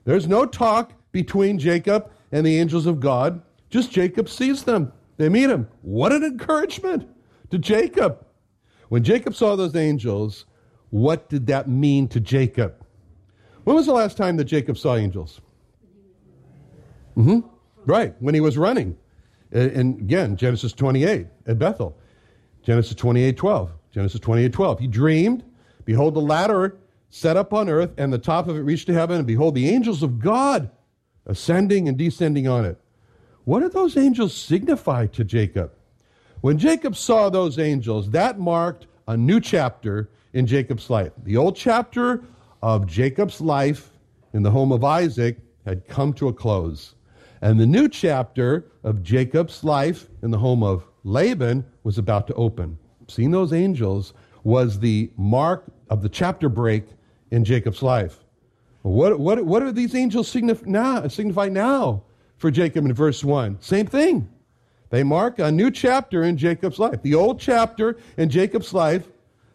There's 0.05 0.27
no 0.27 0.45
talk 0.45 0.93
between 1.11 1.59
Jacob 1.59 2.09
and 2.31 2.45
the 2.45 2.57
angels 2.57 2.85
of 2.85 2.99
God. 2.99 3.41
Just 3.69 3.91
Jacob 3.91 4.29
sees 4.29 4.63
them. 4.63 4.93
They 5.17 5.29
meet 5.29 5.49
him. 5.49 5.67
What 5.81 6.13
an 6.13 6.23
encouragement 6.23 7.09
to 7.49 7.57
Jacob. 7.57 8.25
When 8.89 9.03
Jacob 9.03 9.35
saw 9.35 9.55
those 9.55 9.75
angels, 9.75 10.45
what 10.91 11.27
did 11.27 11.47
that 11.47 11.67
mean 11.67 12.07
to 12.09 12.19
Jacob? 12.19 12.75
When 13.67 13.75
was 13.75 13.85
the 13.85 13.91
last 13.91 14.15
time 14.15 14.37
that 14.37 14.45
Jacob 14.45 14.77
saw 14.77 14.95
angels? 14.95 15.41
Mm-hmm. 17.17 17.41
Right, 17.85 18.15
when 18.21 18.33
he 18.33 18.39
was 18.39 18.57
running. 18.57 18.95
And 19.51 19.99
again, 19.99 20.37
Genesis 20.37 20.71
28 20.71 21.27
at 21.47 21.59
Bethel. 21.59 21.97
Genesis 22.63 22.95
28 22.95 23.35
12. 23.35 23.71
Genesis 23.91 24.21
28 24.21 24.53
12. 24.53 24.79
He 24.79 24.87
dreamed, 24.87 25.43
behold, 25.83 26.13
the 26.13 26.21
ladder 26.21 26.77
set 27.09 27.35
up 27.35 27.51
on 27.51 27.67
earth, 27.67 27.91
and 27.97 28.13
the 28.13 28.17
top 28.17 28.47
of 28.47 28.55
it 28.55 28.61
reached 28.61 28.87
to 28.87 28.93
heaven, 28.93 29.17
and 29.17 29.27
behold, 29.27 29.53
the 29.53 29.67
angels 29.67 30.01
of 30.01 30.19
God 30.19 30.69
ascending 31.25 31.89
and 31.89 31.97
descending 31.97 32.47
on 32.47 32.63
it. 32.63 32.79
What 33.43 33.59
did 33.59 33.73
those 33.73 33.97
angels 33.97 34.33
signify 34.33 35.07
to 35.07 35.25
Jacob? 35.25 35.73
When 36.39 36.57
Jacob 36.57 36.95
saw 36.95 37.29
those 37.29 37.59
angels, 37.59 38.11
that 38.11 38.39
marked 38.39 38.87
a 39.09 39.17
new 39.17 39.41
chapter 39.41 40.09
in 40.31 40.47
Jacob's 40.47 40.89
life. 40.89 41.11
The 41.21 41.35
old 41.35 41.57
chapter 41.57 42.23
of 42.61 42.87
Jacob's 42.87 43.41
life 43.41 43.91
in 44.33 44.43
the 44.43 44.51
home 44.51 44.71
of 44.71 44.83
Isaac 44.83 45.37
had 45.65 45.87
come 45.87 46.13
to 46.13 46.27
a 46.27 46.33
close. 46.33 46.95
And 47.41 47.59
the 47.59 47.65
new 47.65 47.87
chapter 47.87 48.65
of 48.83 49.03
Jacob's 49.03 49.63
life 49.63 50.07
in 50.23 50.31
the 50.31 50.37
home 50.37 50.63
of 50.63 50.87
Laban 51.03 51.65
was 51.83 51.97
about 51.97 52.27
to 52.27 52.33
open. 52.33 52.77
Seeing 53.07 53.31
those 53.31 53.53
angels 53.53 54.13
was 54.43 54.79
the 54.79 55.11
mark 55.17 55.65
of 55.89 56.01
the 56.01 56.09
chapter 56.09 56.49
break 56.49 56.85
in 57.31 57.43
Jacob's 57.43 57.81
life. 57.81 58.23
What, 58.81 59.19
what, 59.19 59.45
what 59.45 59.63
are 59.63 59.71
these 59.71 59.95
angels 59.95 60.29
signify 60.29 60.65
now, 60.65 61.07
signify 61.07 61.49
now 61.49 62.03
for 62.37 62.49
Jacob 62.49 62.85
in 62.85 62.93
verse 62.93 63.23
1? 63.23 63.57
Same 63.61 63.85
thing. 63.85 64.29
They 64.89 65.03
mark 65.03 65.39
a 65.39 65.51
new 65.51 65.69
chapter 65.69 66.23
in 66.23 66.37
Jacob's 66.37 66.79
life. 66.79 67.01
The 67.01 67.13
old 67.13 67.39
chapter 67.39 67.97
in 68.15 68.29
Jacob's 68.29 68.73
life 68.73 69.07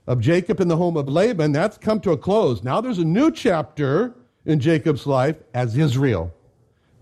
of 0.06 0.20
Jacob 0.20 0.60
in 0.60 0.68
the 0.68 0.76
home 0.76 0.96
of 0.96 1.08
Laban, 1.08 1.52
that's 1.52 1.78
come 1.78 2.00
to 2.00 2.10
a 2.10 2.16
close. 2.16 2.62
Now 2.62 2.80
there's 2.80 2.98
a 2.98 3.04
new 3.04 3.30
chapter 3.30 4.14
in 4.44 4.58
Jacob's 4.58 5.06
life 5.06 5.36
as 5.54 5.76
Israel, 5.76 6.34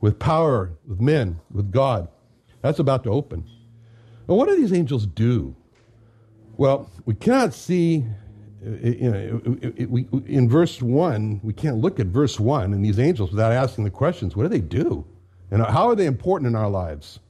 with 0.00 0.19
power, 0.19 0.73
with 0.87 1.00
men, 1.00 1.40
with 1.50 1.71
God. 1.71 2.09
That's 2.62 2.78
about 2.78 3.04
to 3.04 3.11
open. 3.11 3.45
Well, 4.26 4.37
what 4.37 4.49
do 4.49 4.57
these 4.57 4.73
angels 4.73 5.07
do? 5.07 5.54
Well, 6.57 6.90
we 7.07 7.14
cannot 7.14 7.54
see 7.54 8.04
in 8.62 10.49
verse 10.50 10.83
1, 10.83 11.40
we 11.42 11.54
can't 11.54 11.78
look 11.78 11.99
at 11.99 12.09
verse 12.09 12.38
1 12.38 12.75
and 12.75 12.85
these 12.85 12.99
angels 12.99 13.30
without 13.30 13.52
asking 13.52 13.85
the 13.85 13.90
questions 13.90 14.37
what 14.37 14.42
do 14.42 14.49
they 14.50 14.61
do? 14.61 15.07
And 15.50 15.62
how 15.62 15.88
are 15.88 15.95
they 15.95 16.07
important 16.07 16.49
in 16.49 16.54
our 16.54 16.69
lives? 16.69 17.21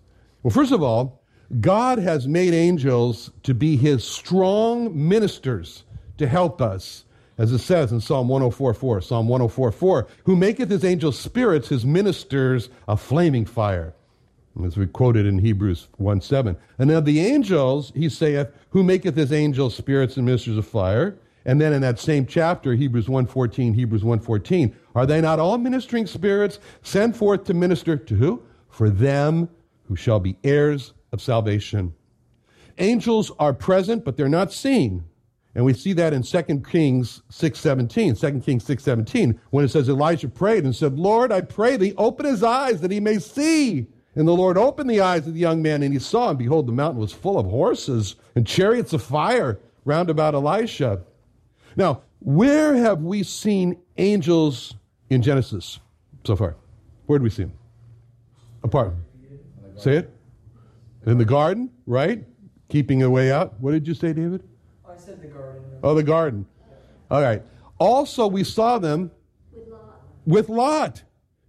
Well, 0.43 0.51
first 0.51 0.73
of 0.73 0.83
all, 0.83 1.20
God 1.59 1.99
has 1.99 2.29
made 2.29 2.55
angels 2.55 3.33
to 3.43 3.55
be 3.55 3.77
his 3.77 4.05
strong 4.05 5.09
ministers 5.09 5.83
to 6.19 6.29
help 6.29 6.63
us, 6.63 7.05
as 7.39 7.51
it 7.51 7.59
says 7.59 7.91
in 7.91 8.01
Psalm 8.01 8.29
104.4, 8.29 9.03
Psalm 9.03 9.27
104.4, 9.27 10.09
who 10.25 10.37
maketh 10.37 10.71
his 10.71 10.85
angels 10.85 11.19
spirits, 11.19 11.69
his 11.69 11.85
ministers, 11.85 12.69
a 12.87 12.97
flaming 12.97 13.45
fire. 13.45 13.95
As 14.65 14.77
we 14.77 14.87
quoted 14.87 15.27
in 15.27 15.39
Hebrews 15.39 15.89
1.7. 16.01 16.57
And 16.79 16.91
of 16.91 17.05
the 17.05 17.21
angels, 17.21 17.93
he 17.97 18.09
saith, 18.09 18.49
who 18.71 18.85
maketh 18.85 19.17
his 19.17 19.33
angels 19.33 19.75
spirits 19.75 20.17
and 20.17 20.27
ministers 20.27 20.57
of 20.57 20.67
fire. 20.67 21.17
And 21.45 21.61
then 21.61 21.73
in 21.73 21.81
that 21.83 21.99
same 21.99 22.27
chapter, 22.27 22.75
Hebrews 22.75 23.07
1.14, 23.07 23.75
Hebrews 23.75 24.03
1.14, 24.03 24.75
are 24.95 25.07
they 25.07 25.21
not 25.21 25.39
all 25.41 25.57
ministering 25.59 26.07
spirits 26.07 26.61
sent 26.83 27.17
forth 27.17 27.45
to 27.45 27.55
minister 27.55 27.97
to 27.97 28.15
who? 28.15 28.43
For 28.69 28.91
them 28.91 29.49
who 29.85 29.97
shall 29.97 30.21
be 30.21 30.37
heirs 30.45 30.93
of 31.13 31.21
salvation. 31.21 31.95
Angels 32.79 33.31
are 33.39 33.53
present, 33.53 34.05
but 34.05 34.17
they're 34.17 34.29
not 34.29 34.53
seen. 34.53 35.05
And 35.55 35.65
we 35.65 35.75
see 35.75 35.93
that 35.95 36.13
in 36.13 36.23
2 36.23 36.43
Kings 36.61 37.23
6.17, 37.31 38.21
2 38.21 38.41
Kings 38.41 38.65
6.17, 38.65 39.39
when 39.51 39.65
it 39.65 39.69
says 39.69 39.89
Elijah 39.89 40.29
prayed 40.29 40.65
and 40.65 40.75
said, 40.75 40.99
Lord, 40.99 41.33
I 41.33 41.41
pray 41.41 41.77
thee, 41.77 41.95
open 41.99 42.27
his 42.27 42.43
eyes 42.43 42.81
that 42.81 42.93
he 42.93 43.01
may 43.01 43.19
see. 43.19 43.87
And 44.15 44.27
the 44.27 44.35
Lord 44.35 44.57
opened 44.57 44.91
the 44.91 45.01
eyes 45.01 45.27
of 45.27 45.35
the 45.35 45.41
young 45.41 45.63
man, 45.63 45.83
and 45.83 45.93
he 45.93 46.01
saw, 46.01 46.31
and 46.31 46.39
behold, 46.39 46.67
the 46.67 46.73
mountain 46.73 47.01
was 47.01 47.13
full 47.13 47.39
of 47.39 47.47
horses 47.47 48.17
and 48.35 48.47
chariots 48.47 48.93
of 48.93 49.03
fire 49.03 49.59
round 49.85 50.11
about 50.11 50.35
Elisha. 50.35 51.01
Now, 51.77 52.03
where 52.21 52.75
have 52.77 53.03
we 53.03 53.23
seen 53.23 53.79
angels 53.99 54.75
in 55.11 55.23
Genesis 55.23 55.81
so 56.25 56.37
far? 56.37 56.57
Where 57.07 57.19
did 57.19 57.25
we 57.25 57.31
see 57.31 57.45
them? 57.45 57.53
Apart. 58.63 58.95
Say 59.77 59.97
it. 59.97 60.11
In 61.07 61.19
the 61.19 61.25
garden, 61.25 61.71
right? 61.87 62.25
Keeping 62.69 63.03
a 63.03 63.11
way 63.11 63.33
out. 63.33 63.59
What 63.61 63.73
did 63.73 63.89
you 63.89 63.95
say, 63.95 64.13
David? 64.13 64.43
I 64.89 64.97
said 64.97 65.23
the 65.23 65.29
garden. 65.29 65.63
Oh, 65.83 65.95
the 65.95 66.03
garden. 66.03 66.47
All 67.11 67.23
right. 67.23 67.43
Also, 67.79 68.27
we 68.27 68.45
saw 68.45 68.79
them 68.79 69.11
with 69.53 69.69
Lot. 69.69 70.01
with 70.27 70.49
Lot 70.49 71.03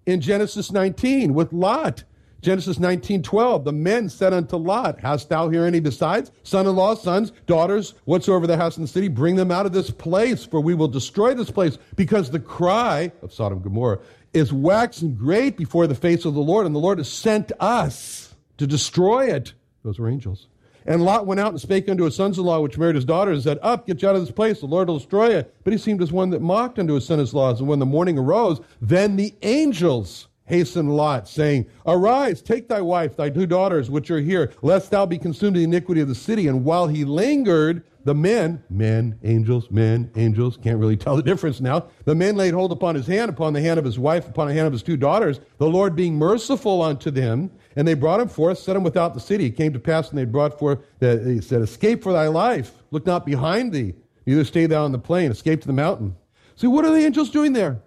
in 0.06 0.22
Genesis 0.22 0.72
19. 0.72 1.34
With 1.34 1.52
Lot. 1.52 2.06
Genesis 2.42 2.80
19:12, 2.80 3.66
the 3.66 3.72
men 3.72 4.10
said 4.10 4.34
unto 4.34 4.56
Lot, 4.56 5.00
Hast 5.02 5.30
thou 5.30 5.50
here 5.50 5.64
any 5.64 5.80
besides? 5.80 6.32
Son-in-law, 6.42 6.96
sons, 6.96 7.32
daughters, 7.46 7.94
whatsoever 8.06 8.48
the 8.48 8.58
house 8.58 8.78
in 8.78 8.82
the 8.82 8.88
city, 8.88 9.10
bring 9.10 9.36
them 9.36 9.52
out 9.52 9.68
of 9.68 9.74
this 9.74 9.92
place, 9.92 10.44
for 10.44 10.60
we 10.60 10.74
will 10.74 10.88
destroy 10.88 11.36
this 11.36 11.52
place, 11.52 11.78
because 11.96 12.32
the 12.32 12.40
cry 12.40 13.12
of 13.22 13.32
Sodom 13.32 13.60
and 13.60 13.64
Gomorrah 13.64 14.00
is 14.34 14.52
waxing 14.52 15.16
great 15.16 15.56
before 15.56 15.86
the 15.86 15.94
face 15.94 16.26
of 16.26 16.34
the 16.34 16.42
Lord, 16.42 16.66
and 16.66 16.74
the 16.74 16.80
Lord 16.80 16.98
has 16.98 17.12
sent 17.12 17.52
us 17.60 18.31
to 18.58 18.68
destroy 18.68 19.26
it. 19.28 19.54
Those 19.84 20.00
were 20.00 20.10
angels. 20.10 20.48
And 20.86 21.04
Lot 21.04 21.28
went 21.28 21.40
out 21.40 21.52
and 21.52 21.62
spake 21.62 21.90
unto 21.90 22.06
his 22.06 22.16
sons 22.16 22.38
in 22.38 22.44
law, 22.44 22.60
which 22.60 22.78
married 22.78 22.96
his 22.96 23.06
daughters, 23.06 23.38
and 23.38 23.44
said, 23.44 23.60
Up, 23.62 23.86
get 23.86 24.02
you 24.02 24.10
out 24.10 24.16
of 24.16 24.22
this 24.22 24.32
place, 24.32 24.62
the 24.62 24.66
Lord 24.66 24.88
will 24.88 24.98
destroy 24.98 25.36
it. 25.36 25.54
But 25.64 25.74
he 25.74 25.80
seemed 25.80 26.02
as 26.02 26.12
one 26.12 26.32
that 26.32 26.42
mocked 26.42 26.80
unto 26.80 26.96
his 26.96 27.06
sons 27.06 27.32
in 27.32 27.38
law. 27.38 27.56
And 27.56 27.68
when 27.68 27.80
the 27.80 27.86
morning 27.86 28.18
arose, 28.18 28.62
then 28.82 29.16
the 29.16 29.36
angels 29.44 30.28
hastened 30.46 30.96
Lot, 30.96 31.28
saying, 31.28 31.68
Arise, 31.86 32.42
take 32.42 32.68
thy 32.68 32.82
wife, 32.82 33.16
thy 33.16 33.30
two 33.30 33.46
daughters, 33.46 33.90
which 33.90 34.10
are 34.10 34.20
here, 34.20 34.52
lest 34.62 34.92
thou 34.92 35.06
be 35.06 35.18
consumed 35.18 35.56
in 35.56 35.70
the 35.72 35.78
iniquity 35.78 36.02
of 36.02 36.08
the 36.08 36.16
city. 36.16 36.48
And 36.48 36.66
while 36.66 36.88
he 36.88 37.06
lingered, 37.06 37.84
the 38.04 38.16
men, 38.16 38.64
men, 38.70 39.20
angels, 39.24 39.70
men, 39.70 40.12
angels, 40.16 40.58
can't 40.58 40.80
really 40.80 40.98
tell 40.98 41.16
the 41.16 41.24
difference 41.24 41.62
now. 41.62 41.88
The 42.06 42.16
men 42.16 42.36
laid 42.36 42.54
hold 42.54 42.72
upon 42.72 42.96
his 42.96 43.08
hand, 43.08 43.30
upon 43.30 43.54
the 43.54 43.62
hand 43.62 43.78
of 43.78 43.86
his 43.86 44.00
wife, 44.00 44.28
upon 44.28 44.48
the 44.48 44.54
hand 44.54 44.68
of 44.68 44.74
his 44.74 44.84
two 44.84 44.98
daughters, 44.98 45.40
the 45.58 45.68
Lord 45.68 45.96
being 45.96 46.16
merciful 46.16 46.82
unto 46.82 47.12
them. 47.12 47.52
And 47.76 47.88
they 47.88 47.94
brought 47.94 48.20
him 48.20 48.28
forth, 48.28 48.58
set 48.58 48.76
him 48.76 48.84
without 48.84 49.14
the 49.14 49.20
city. 49.20 49.46
It 49.46 49.52
came 49.52 49.74
to 49.74 49.80
pass, 49.80 50.10
and 50.10 50.18
they 50.18 50.26
brought 50.26 50.58
forth, 50.60 50.80
that 51.00 51.26
he 51.26 51.42
said, 51.42 51.62
Escape 51.62 52.04
for 52.04 52.12
thy 52.12 52.28
life, 52.28 52.74
look 52.92 53.06
not 53.06 53.26
behind 53.26 53.72
thee, 53.72 53.94
neither 54.26 54.44
stay 54.44 54.66
thou 54.66 54.84
on 54.84 54.92
the 54.92 55.00
plain, 55.00 55.32
escape 55.32 55.62
to 55.62 55.68
the 55.68 55.74
mountain. 55.74 56.16
See, 56.56 56.68
what 56.68 56.86
are 56.86 56.92
the 56.92 57.06
angels 57.06 57.30
doing 57.30 57.54
there? 57.54 57.82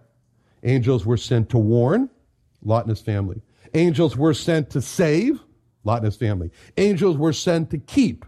Angels 0.62 1.04
were 1.04 1.16
sent 1.16 1.50
to 1.50 1.58
warn 1.58 2.08
Lot 2.64 2.84
and 2.84 2.90
his 2.90 3.00
family. 3.00 3.42
Angels 3.74 4.16
were 4.16 4.34
sent 4.34 4.70
to 4.70 4.80
save 4.80 5.40
Lot 5.84 5.98
and 5.98 6.06
his 6.06 6.16
family. 6.16 6.50
Angels 6.76 7.16
were 7.16 7.32
sent 7.32 7.70
to 7.70 7.78
keep 7.78 8.24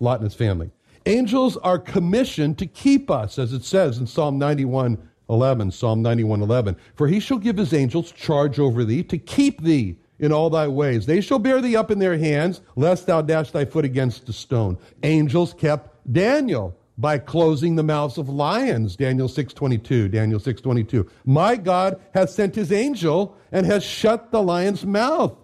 Lot 0.00 0.20
and 0.20 0.24
his 0.24 0.34
family. 0.34 0.70
Angels 1.08 1.56
are 1.56 1.78
commissioned 1.78 2.58
to 2.58 2.66
keep 2.66 3.10
us, 3.10 3.38
as 3.38 3.54
it 3.54 3.64
says 3.64 3.96
in 3.96 4.06
Psalm 4.06 4.36
91 4.36 4.98
11, 5.30 5.70
Psalm 5.70 6.02
91 6.02 6.42
11. 6.42 6.76
For 6.96 7.08
he 7.08 7.18
shall 7.18 7.38
give 7.38 7.56
his 7.56 7.72
angels 7.72 8.12
charge 8.12 8.58
over 8.58 8.84
thee 8.84 9.02
to 9.04 9.16
keep 9.16 9.62
thee 9.62 9.96
in 10.18 10.32
all 10.32 10.50
thy 10.50 10.68
ways. 10.68 11.06
They 11.06 11.22
shall 11.22 11.38
bear 11.38 11.62
thee 11.62 11.76
up 11.76 11.90
in 11.90 11.98
their 11.98 12.18
hands, 12.18 12.60
lest 12.76 13.06
thou 13.06 13.22
dash 13.22 13.52
thy 13.52 13.64
foot 13.64 13.86
against 13.86 14.28
a 14.28 14.34
stone. 14.34 14.76
Angels 15.02 15.54
kept 15.54 16.12
Daniel 16.12 16.76
by 16.98 17.16
closing 17.16 17.76
the 17.76 17.82
mouths 17.82 18.18
of 18.18 18.28
lions 18.28 18.96
daniel 18.96 19.28
6.22 19.28 20.10
daniel 20.10 20.40
6.22 20.40 21.08
my 21.24 21.54
god 21.54 22.00
hath 22.12 22.28
sent 22.28 22.56
his 22.56 22.72
angel 22.72 23.36
and 23.52 23.64
has 23.66 23.84
shut 23.84 24.32
the 24.32 24.42
lion's 24.42 24.84
mouth 24.84 25.38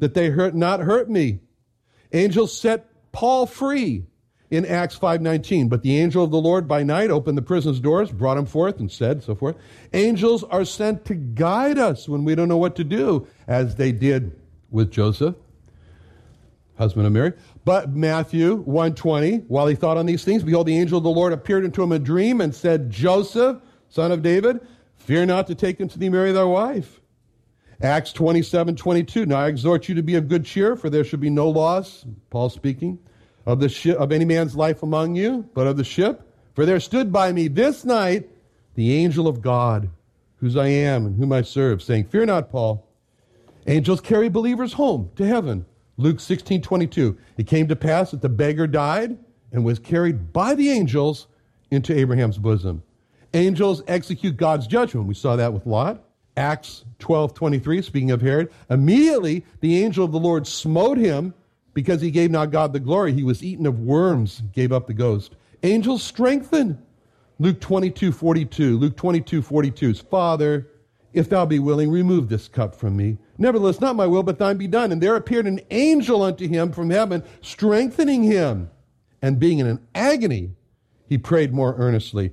that 0.00 0.12
they 0.12 0.28
hurt 0.28 0.54
not 0.54 0.80
hurt 0.80 1.08
me 1.08 1.40
angels 2.12 2.54
set 2.60 2.90
paul 3.10 3.46
free 3.46 4.04
in 4.50 4.64
acts 4.64 4.98
5.19 4.98 5.68
but 5.68 5.82
the 5.82 5.98
angel 5.98 6.24
of 6.24 6.30
the 6.30 6.40
lord 6.40 6.66
by 6.66 6.82
night 6.82 7.10
opened 7.10 7.36
the 7.36 7.42
prison's 7.42 7.80
doors 7.80 8.10
brought 8.10 8.38
him 8.38 8.46
forth 8.46 8.80
and 8.80 8.90
said 8.90 9.22
so 9.22 9.34
forth 9.34 9.56
angels 9.92 10.44
are 10.44 10.64
sent 10.64 11.04
to 11.04 11.14
guide 11.14 11.78
us 11.78 12.08
when 12.08 12.24
we 12.24 12.34
don't 12.34 12.48
know 12.48 12.56
what 12.56 12.76
to 12.76 12.84
do 12.84 13.26
as 13.46 13.76
they 13.76 13.92
did 13.92 14.38
with 14.70 14.90
joseph 14.90 15.34
husband 16.76 17.06
of 17.06 17.12
mary 17.12 17.32
but 17.68 17.90
Matthew 17.90 18.56
120, 18.62 19.44
while 19.48 19.66
he 19.66 19.74
thought 19.74 19.98
on 19.98 20.06
these 20.06 20.24
things, 20.24 20.42
behold, 20.42 20.66
the 20.66 20.78
angel 20.78 20.96
of 20.96 21.04
the 21.04 21.10
Lord 21.10 21.34
appeared 21.34 21.66
unto 21.66 21.82
him 21.82 21.92
in 21.92 22.00
a 22.00 22.02
dream 22.02 22.40
and 22.40 22.54
said, 22.54 22.88
Joseph, 22.88 23.58
son 23.90 24.10
of 24.10 24.22
David, 24.22 24.66
fear 24.96 25.26
not 25.26 25.46
to 25.48 25.54
take 25.54 25.78
unto 25.78 25.98
thee 25.98 26.08
Mary 26.08 26.32
thy 26.32 26.44
wife. 26.44 27.02
Acts 27.82 28.10
27, 28.14 28.74
22. 28.74 29.26
Now 29.26 29.40
I 29.40 29.48
exhort 29.48 29.86
you 29.86 29.94
to 29.96 30.02
be 30.02 30.14
of 30.14 30.28
good 30.28 30.46
cheer, 30.46 30.76
for 30.76 30.88
there 30.88 31.04
should 31.04 31.20
be 31.20 31.28
no 31.28 31.50
loss, 31.50 32.06
Paul 32.30 32.48
speaking, 32.48 32.98
of 33.48 33.60
the 33.60 33.68
ship, 33.68 33.96
of 33.98 34.12
any 34.12 34.26
man's 34.26 34.54
life 34.54 34.82
among 34.82 35.16
you, 35.16 35.48
but 35.54 35.66
of 35.66 35.78
the 35.78 35.84
ship. 35.84 36.22
For 36.54 36.66
there 36.66 36.78
stood 36.78 37.10
by 37.10 37.32
me 37.32 37.48
this 37.48 37.82
night 37.82 38.28
the 38.74 38.94
angel 38.94 39.26
of 39.26 39.40
God, 39.40 39.88
whose 40.36 40.54
I 40.54 40.66
am 40.68 41.06
and 41.06 41.16
whom 41.16 41.32
I 41.32 41.40
serve, 41.40 41.82
saying, 41.82 42.04
Fear 42.04 42.26
not, 42.26 42.50
Paul. 42.50 42.86
Angels 43.66 44.02
carry 44.02 44.28
believers 44.28 44.74
home 44.74 45.10
to 45.16 45.26
heaven. 45.26 45.64
Luke 45.96 46.20
16, 46.20 46.60
22. 46.60 47.16
It 47.38 47.46
came 47.46 47.66
to 47.68 47.74
pass 47.74 48.10
that 48.10 48.20
the 48.20 48.28
beggar 48.28 48.66
died 48.66 49.16
and 49.50 49.64
was 49.64 49.78
carried 49.78 50.30
by 50.30 50.54
the 50.54 50.68
angels 50.68 51.26
into 51.70 51.96
Abraham's 51.96 52.38
bosom. 52.38 52.82
Angels 53.32 53.82
execute 53.88 54.36
God's 54.36 54.66
judgment. 54.66 55.06
We 55.06 55.14
saw 55.14 55.36
that 55.36 55.54
with 55.54 55.66
Lot. 55.66 56.04
Acts 56.36 56.84
12, 56.98 57.32
23, 57.32 57.80
speaking 57.80 58.10
of 58.10 58.20
Herod. 58.20 58.52
Immediately 58.68 59.46
the 59.60 59.82
angel 59.82 60.04
of 60.04 60.12
the 60.12 60.20
Lord 60.20 60.46
smote 60.46 60.98
him 60.98 61.32
because 61.78 62.00
he 62.00 62.10
gave 62.10 62.28
not 62.28 62.50
God 62.50 62.72
the 62.72 62.80
glory. 62.80 63.12
He 63.12 63.22
was 63.22 63.40
eaten 63.40 63.64
of 63.64 63.78
worms, 63.78 64.42
gave 64.52 64.72
up 64.72 64.88
the 64.88 64.92
ghost. 64.92 65.36
Angels 65.62 66.02
strengthen 66.02 66.82
Luke 67.38 67.60
22, 67.60 68.10
42. 68.10 68.76
Luke 68.76 68.96
22, 68.96 69.42
42 69.42 69.90
is, 69.90 70.00
Father, 70.00 70.66
if 71.12 71.28
thou 71.28 71.46
be 71.46 71.60
willing, 71.60 71.88
remove 71.88 72.28
this 72.28 72.48
cup 72.48 72.74
from 72.74 72.96
me. 72.96 73.16
Nevertheless, 73.38 73.80
not 73.80 73.94
my 73.94 74.08
will, 74.08 74.24
but 74.24 74.40
thine 74.40 74.56
be 74.56 74.66
done. 74.66 74.90
And 74.90 75.00
there 75.00 75.14
appeared 75.14 75.46
an 75.46 75.60
angel 75.70 76.20
unto 76.20 76.48
him 76.48 76.72
from 76.72 76.90
heaven, 76.90 77.22
strengthening 77.42 78.24
him. 78.24 78.70
And 79.22 79.38
being 79.38 79.60
in 79.60 79.68
an 79.68 79.86
agony, 79.94 80.56
he 81.08 81.16
prayed 81.16 81.52
more 81.52 81.76
earnestly. 81.78 82.32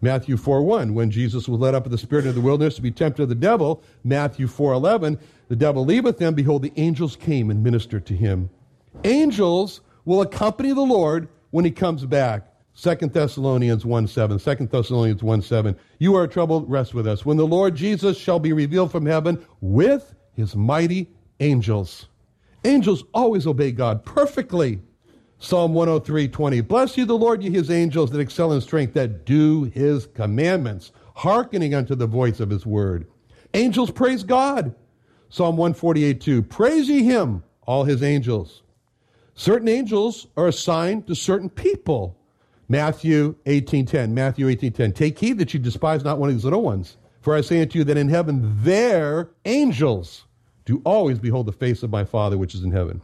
Matthew 0.00 0.36
4 0.36 0.62
1, 0.62 0.94
when 0.94 1.12
Jesus 1.12 1.46
was 1.46 1.60
led 1.60 1.76
up 1.76 1.86
of 1.86 1.92
the 1.92 1.98
Spirit 1.98 2.26
into 2.26 2.40
the 2.40 2.44
wilderness 2.44 2.74
to 2.74 2.82
be 2.82 2.90
tempted 2.90 3.22
of 3.22 3.28
the 3.28 3.36
devil. 3.36 3.84
Matthew 4.02 4.48
4 4.48 4.72
11, 4.72 5.16
the 5.46 5.54
devil 5.54 5.84
leaveth 5.84 6.18
them. 6.18 6.34
Behold, 6.34 6.62
the 6.62 6.72
angels 6.74 7.14
came 7.14 7.50
and 7.50 7.62
ministered 7.62 8.04
to 8.06 8.16
him. 8.16 8.50
Angels 9.02 9.80
will 10.04 10.22
accompany 10.22 10.72
the 10.72 10.80
Lord 10.80 11.28
when 11.50 11.64
he 11.64 11.70
comes 11.70 12.04
back. 12.04 12.50
2 12.76 12.94
Thessalonians 12.94 13.84
1 13.84 14.06
7. 14.06 14.38
2 14.38 14.66
Thessalonians 14.66 15.22
1 15.22 15.42
7. 15.42 15.76
You 15.98 16.16
are 16.16 16.26
troubled, 16.26 16.70
rest 16.70 16.94
with 16.94 17.06
us. 17.06 17.24
When 17.24 17.36
the 17.36 17.46
Lord 17.46 17.74
Jesus 17.74 18.18
shall 18.18 18.38
be 18.38 18.52
revealed 18.52 18.90
from 18.90 19.06
heaven 19.06 19.44
with 19.60 20.14
his 20.34 20.56
mighty 20.56 21.08
angels. 21.40 22.08
Angels 22.64 23.04
always 23.12 23.46
obey 23.46 23.72
God 23.72 24.04
perfectly. 24.04 24.80
Psalm 25.38 25.74
103 25.74 26.28
20. 26.28 26.60
Bless 26.62 26.96
you, 26.96 27.04
the 27.04 27.16
Lord, 27.16 27.42
ye 27.42 27.50
his 27.50 27.70
angels 27.70 28.10
that 28.10 28.20
excel 28.20 28.52
in 28.52 28.60
strength, 28.60 28.94
that 28.94 29.26
do 29.26 29.64
his 29.64 30.06
commandments, 30.06 30.92
hearkening 31.14 31.74
unto 31.74 31.94
the 31.94 32.06
voice 32.06 32.40
of 32.40 32.50
his 32.50 32.64
word. 32.64 33.06
Angels 33.52 33.90
praise 33.90 34.24
God. 34.24 34.74
Psalm 35.28 35.56
148 35.56 36.20
2. 36.20 36.42
Praise 36.42 36.88
ye 36.88 37.02
him, 37.02 37.42
all 37.66 37.84
his 37.84 38.02
angels. 38.02 38.62
Certain 39.34 39.68
angels 39.68 40.26
are 40.36 40.46
assigned 40.46 41.06
to 41.06 41.14
certain 41.14 41.48
people. 41.48 42.16
Matthew 42.68 43.34
18:10. 43.46 44.14
Matthew 44.14 44.46
18:10. 44.48 44.92
Take 44.92 45.18
heed 45.18 45.38
that 45.38 45.52
you 45.52 45.60
despise 45.60 46.04
not 46.04 46.18
one 46.18 46.28
of 46.28 46.34
these 46.34 46.44
little 46.44 46.62
ones. 46.62 46.96
For 47.20 47.34
I 47.34 47.40
say 47.40 47.60
unto 47.60 47.78
you 47.78 47.84
that 47.84 47.96
in 47.96 48.08
heaven 48.08 48.58
their 48.62 49.30
angels 49.44 50.24
do 50.64 50.80
always 50.84 51.18
behold 51.18 51.46
the 51.46 51.52
face 51.52 51.82
of 51.82 51.90
my 51.90 52.04
Father 52.04 52.38
which 52.38 52.54
is 52.54 52.62
in 52.62 52.70
heaven. 52.70 53.00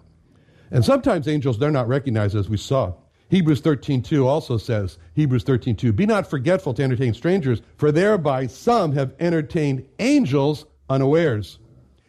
And 0.70 0.84
sometimes 0.84 1.26
angels, 1.26 1.58
they're 1.58 1.70
not 1.70 1.88
recognized 1.88 2.36
as 2.36 2.48
we 2.48 2.56
saw. 2.56 2.94
Hebrews 3.28 3.60
13.2 3.60 4.24
also 4.24 4.56
says, 4.56 4.98
Hebrews 5.14 5.44
13.2, 5.44 5.94
Be 5.94 6.06
not 6.06 6.28
forgetful 6.28 6.74
to 6.74 6.82
entertain 6.82 7.14
strangers, 7.14 7.62
for 7.76 7.92
thereby 7.92 8.46
some 8.46 8.92
have 8.92 9.14
entertained 9.20 9.84
angels 9.98 10.66
unawares. 10.88 11.58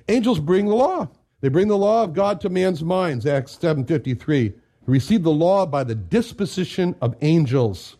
Angels 0.07 0.39
bring 0.39 0.65
the 0.65 0.75
law. 0.75 1.07
They 1.41 1.49
bring 1.49 1.67
the 1.67 1.77
law 1.77 2.03
of 2.03 2.13
God 2.13 2.39
to 2.41 2.49
man's 2.49 2.83
minds, 2.83 3.25
Acts 3.25 3.57
7.53. 3.61 4.53
Received 4.85 5.23
the 5.23 5.31
law 5.31 5.65
by 5.65 5.83
the 5.83 5.95
disposition 5.95 6.95
of 7.01 7.15
angels. 7.21 7.97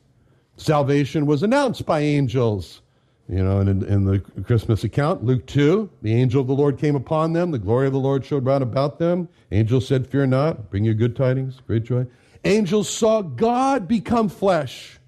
Salvation 0.58 1.26
was 1.26 1.44
announced 1.44 1.86
by 1.86 2.02
angels. 2.02 2.82
You 3.28 3.44
know, 3.44 3.62
in, 3.62 3.84
in, 3.86 4.06
the 4.06 4.20
Christmas 4.20 4.84
account, 4.84 5.24
Luke 5.24 5.46
2, 5.46 5.90
the 6.02 6.14
angel 6.14 6.42
of 6.42 6.48
the 6.48 6.54
Lord 6.54 6.78
came 6.78 6.96
upon 6.96 7.34
them. 7.34 7.52
The 7.52 7.60
glory 7.60 7.88
of 7.88 7.94
the 7.94 8.00
Lord 8.00 8.26
showed 8.26 8.46
round 8.46 8.62
about 8.62 9.00
them. 9.00 9.30
Angels 9.52 9.88
said, 9.88 10.06
Fear 10.06 10.28
not, 10.28 10.70
bring 10.70 10.84
you 10.84 10.94
good 10.94 11.16
tidings, 11.16 11.62
great 11.66 11.84
joy. 11.84 12.06
Angels 12.44 12.90
saw 12.90 13.22
God 13.22 13.88
become 13.88 14.28
flesh. 14.28 15.00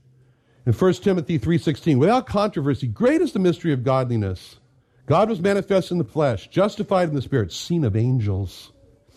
In 0.66 0.72
1 0.72 0.94
Timothy 0.94 1.38
3.16, 1.38 1.98
without 1.98 2.26
controversy, 2.26 2.88
great 2.88 3.20
is 3.20 3.34
the 3.34 3.40
mystery 3.40 3.74
of 3.74 3.84
godliness. 3.84 4.58
God 5.06 5.30
was 5.30 5.42
manifest 5.42 5.92
in 5.92 5.98
the 5.98 6.04
flesh, 6.04 6.48
justified 6.48 7.10
in 7.10 7.16
the 7.16 7.22
spirit, 7.22 7.52
seen 7.52 7.84
of 7.84 7.96
angels. 7.96 8.72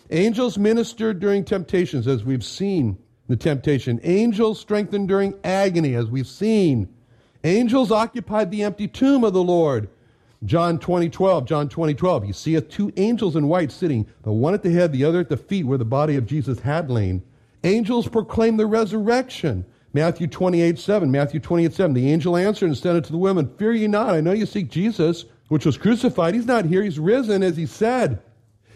Angels 0.09 0.57
ministered 0.57 1.19
during 1.19 1.43
temptations, 1.43 2.07
as 2.07 2.23
we've 2.23 2.43
seen 2.43 2.97
the 3.27 3.35
temptation. 3.35 3.99
Angels 4.03 4.59
strengthened 4.59 5.07
during 5.07 5.33
agony, 5.43 5.95
as 5.95 6.07
we've 6.07 6.27
seen. 6.27 6.89
Angels 7.43 7.91
occupied 7.91 8.51
the 8.51 8.63
empty 8.63 8.87
tomb 8.87 9.23
of 9.23 9.33
the 9.33 9.43
Lord. 9.43 9.89
John 10.43 10.77
20, 10.77 11.09
12, 11.09 11.45
John 11.45 11.69
20, 11.69 11.93
12. 11.93 12.25
You 12.25 12.33
see 12.33 12.61
two 12.61 12.91
angels 12.97 13.35
in 13.35 13.47
white 13.47 13.71
sitting, 13.71 14.07
the 14.23 14.31
one 14.31 14.53
at 14.53 14.63
the 14.63 14.71
head, 14.71 14.91
the 14.91 15.03
other 15.03 15.19
at 15.19 15.29
the 15.29 15.37
feet 15.37 15.65
where 15.65 15.77
the 15.77 15.85
body 15.85 16.15
of 16.15 16.25
Jesus 16.25 16.59
had 16.59 16.89
lain. 16.89 17.23
Angels 17.63 18.07
proclaim 18.07 18.57
the 18.57 18.67
resurrection. 18.67 19.65
Matthew 19.93 20.27
28, 20.27 20.77
7. 20.77 21.09
Matthew 21.09 21.39
28, 21.39 21.73
7. 21.73 21.93
The 21.93 22.11
angel 22.11 22.37
answered 22.37 22.67
and 22.67 22.77
said 22.77 22.95
unto 22.95 23.11
the 23.11 23.17
women, 23.17 23.51
Fear 23.57 23.73
ye 23.73 23.87
not, 23.87 24.11
I 24.11 24.21
know 24.21 24.31
you 24.31 24.45
seek 24.45 24.69
Jesus, 24.69 25.25
which 25.47 25.65
was 25.65 25.77
crucified. 25.77 26.35
He's 26.35 26.45
not 26.45 26.65
here, 26.65 26.83
he's 26.83 26.99
risen, 26.99 27.43
as 27.43 27.57
he 27.57 27.65
said. 27.65 28.19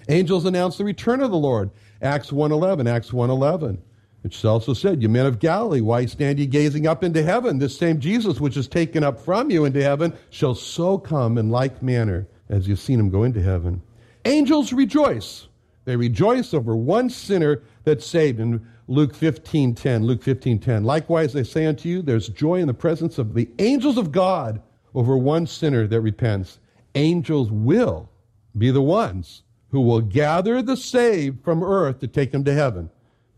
Angels 0.10 0.46
announce 0.46 0.78
the 0.78 0.86
return 0.86 1.22
of 1.22 1.32
the 1.32 1.38
Lord. 1.38 1.70
Acts 2.02 2.32
1.11, 2.32 2.90
Acts 2.90 3.12
1.11. 3.12 3.78
Which 4.22 4.46
also 4.46 4.74
said, 4.74 5.02
You 5.02 5.10
men 5.10 5.26
of 5.26 5.40
Galilee, 5.40 5.82
why 5.82 6.06
stand 6.06 6.40
ye 6.40 6.46
gazing 6.46 6.86
up 6.86 7.04
into 7.04 7.24
heaven? 7.24 7.58
This 7.58 7.78
same 7.78 8.00
Jesus 8.00 8.40
which 8.40 8.56
is 8.56 8.68
taken 8.68 9.04
up 9.04 9.20
from 9.20 9.50
you 9.50 9.66
into 9.66 9.82
heaven 9.82 10.14
shall 10.30 10.54
so 10.54 10.98
come 10.98 11.38
in 11.38 11.50
like 11.50 11.82
manner 11.82 12.28
as 12.48 12.68
you've 12.68 12.80
seen 12.80 13.00
him 13.00 13.10
go 13.10 13.24
into 13.24 13.42
heaven. 13.42 13.82
Angels 14.26 14.74
rejoice. 14.74 15.48
They 15.86 15.96
rejoice 15.96 16.54
over 16.54 16.76
one 16.76 17.10
sinner 17.10 17.64
that's 17.84 18.06
saved. 18.06 18.40
In 18.40 18.66
Luke 18.88 19.16
15.10, 19.16 20.04
Luke 20.04 20.24
15.10, 20.24 20.86
Likewise, 20.86 21.36
I 21.36 21.42
say 21.42 21.66
unto 21.66 21.90
you, 21.90 22.04
there's 22.04 22.28
joy 22.28 22.60
in 22.60 22.68
the 22.68 22.74
presence 22.76 23.18
of 23.18 23.34
the 23.34 23.50
angels 23.58 23.98
of 23.98 24.12
God 24.12 24.62
over 24.94 25.18
one 25.18 25.48
sinner 25.48 25.88
that 25.88 26.02
repents. 26.02 26.60
Angels 26.96 27.52
will 27.52 28.10
be 28.58 28.72
the 28.72 28.82
ones 28.82 29.44
who 29.70 29.82
will 29.82 30.02
gather 30.02 30.62
the 30.62 30.76
saved 30.76 31.44
from 31.44 31.64
earth 31.64 32.00
to 32.00 32.08
take 32.08 32.32
them 32.32 32.44
to 32.44 32.54
heaven. 32.54 32.90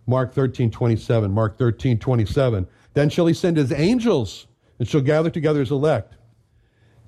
Mark 0.08 0.34
13, 0.34 0.72
27. 0.72 1.32
Mark 1.32 1.58
13, 1.58 2.00
27. 2.00 2.68
Then 2.94 3.10
shall 3.10 3.28
he 3.28 3.34
send 3.34 3.58
his 3.58 3.72
angels 3.72 4.48
and 4.80 4.88
shall 4.88 5.02
gather 5.02 5.30
together 5.30 5.60
his 5.60 5.72
elect. 5.72 6.16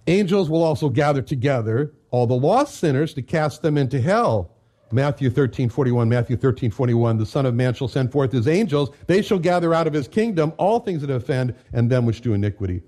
Angels 0.07 0.49
will 0.49 0.63
also 0.63 0.87
gather 0.89 1.21
together 1.21 1.93
all 2.11 2.27
the 2.27 2.35
lost 2.35 2.75
sinners 2.75 3.13
to 3.15 3.21
cast 3.21 3.61
them 3.61 3.77
into 3.77 3.99
hell. 3.99 4.51
Matthew 4.91 5.31
13, 5.31 5.67
41, 5.67 6.07
Matthew 6.07 6.37
13, 6.37 6.69
41. 6.69 7.17
The 7.17 7.25
Son 7.25 7.45
of 7.47 7.55
Man 7.55 7.73
shall 7.73 7.87
send 7.87 8.11
forth 8.11 8.31
his 8.31 8.47
angels. 8.47 8.91
They 9.07 9.23
shall 9.23 9.39
gather 9.39 9.73
out 9.73 9.87
of 9.87 9.93
his 9.93 10.07
kingdom 10.07 10.53
all 10.57 10.79
things 10.79 11.01
that 11.01 11.09
offend 11.09 11.55
and 11.73 11.89
them 11.89 12.05
which 12.05 12.21
do 12.21 12.33
iniquity. 12.33 12.83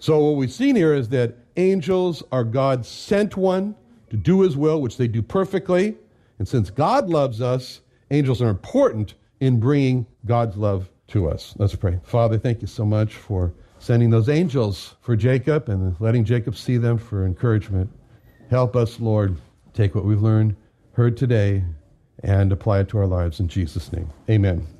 So 0.00 0.18
what 0.18 0.36
we've 0.36 0.50
seen 0.50 0.76
here 0.76 0.94
is 0.94 1.10
that 1.10 1.34
angels 1.56 2.22
are 2.32 2.42
God's 2.42 2.88
sent 2.88 3.36
one 3.36 3.74
to 4.08 4.16
do 4.16 4.40
his 4.40 4.56
will, 4.56 4.80
which 4.80 4.96
they 4.96 5.06
do 5.06 5.22
perfectly. 5.22 5.96
And 6.38 6.48
since 6.48 6.70
God 6.70 7.10
loves 7.10 7.42
us, 7.42 7.82
angels 8.10 8.40
are 8.40 8.48
important 8.48 9.14
in 9.40 9.60
bringing 9.60 10.06
God's 10.24 10.56
love 10.56 10.88
to 11.08 11.28
us. 11.28 11.54
Let's 11.58 11.76
pray. 11.76 12.00
Father, 12.02 12.38
thank 12.38 12.62
you 12.62 12.66
so 12.66 12.84
much 12.84 13.14
for 13.14 13.52
sending 13.78 14.08
those 14.08 14.30
angels 14.30 14.96
for 15.02 15.16
Jacob 15.16 15.68
and 15.68 15.94
letting 16.00 16.24
Jacob 16.24 16.56
see 16.56 16.78
them 16.78 16.96
for 16.96 17.26
encouragement. 17.26 17.90
Help 18.48 18.76
us, 18.76 19.00
Lord, 19.00 19.36
take 19.74 19.94
what 19.94 20.04
we've 20.04 20.22
learned, 20.22 20.56
heard 20.92 21.16
today, 21.16 21.62
and 22.22 22.52
apply 22.52 22.80
it 22.80 22.88
to 22.88 22.98
our 22.98 23.06
lives 23.06 23.38
in 23.38 23.48
Jesus' 23.48 23.92
name. 23.92 24.10
Amen. 24.30 24.79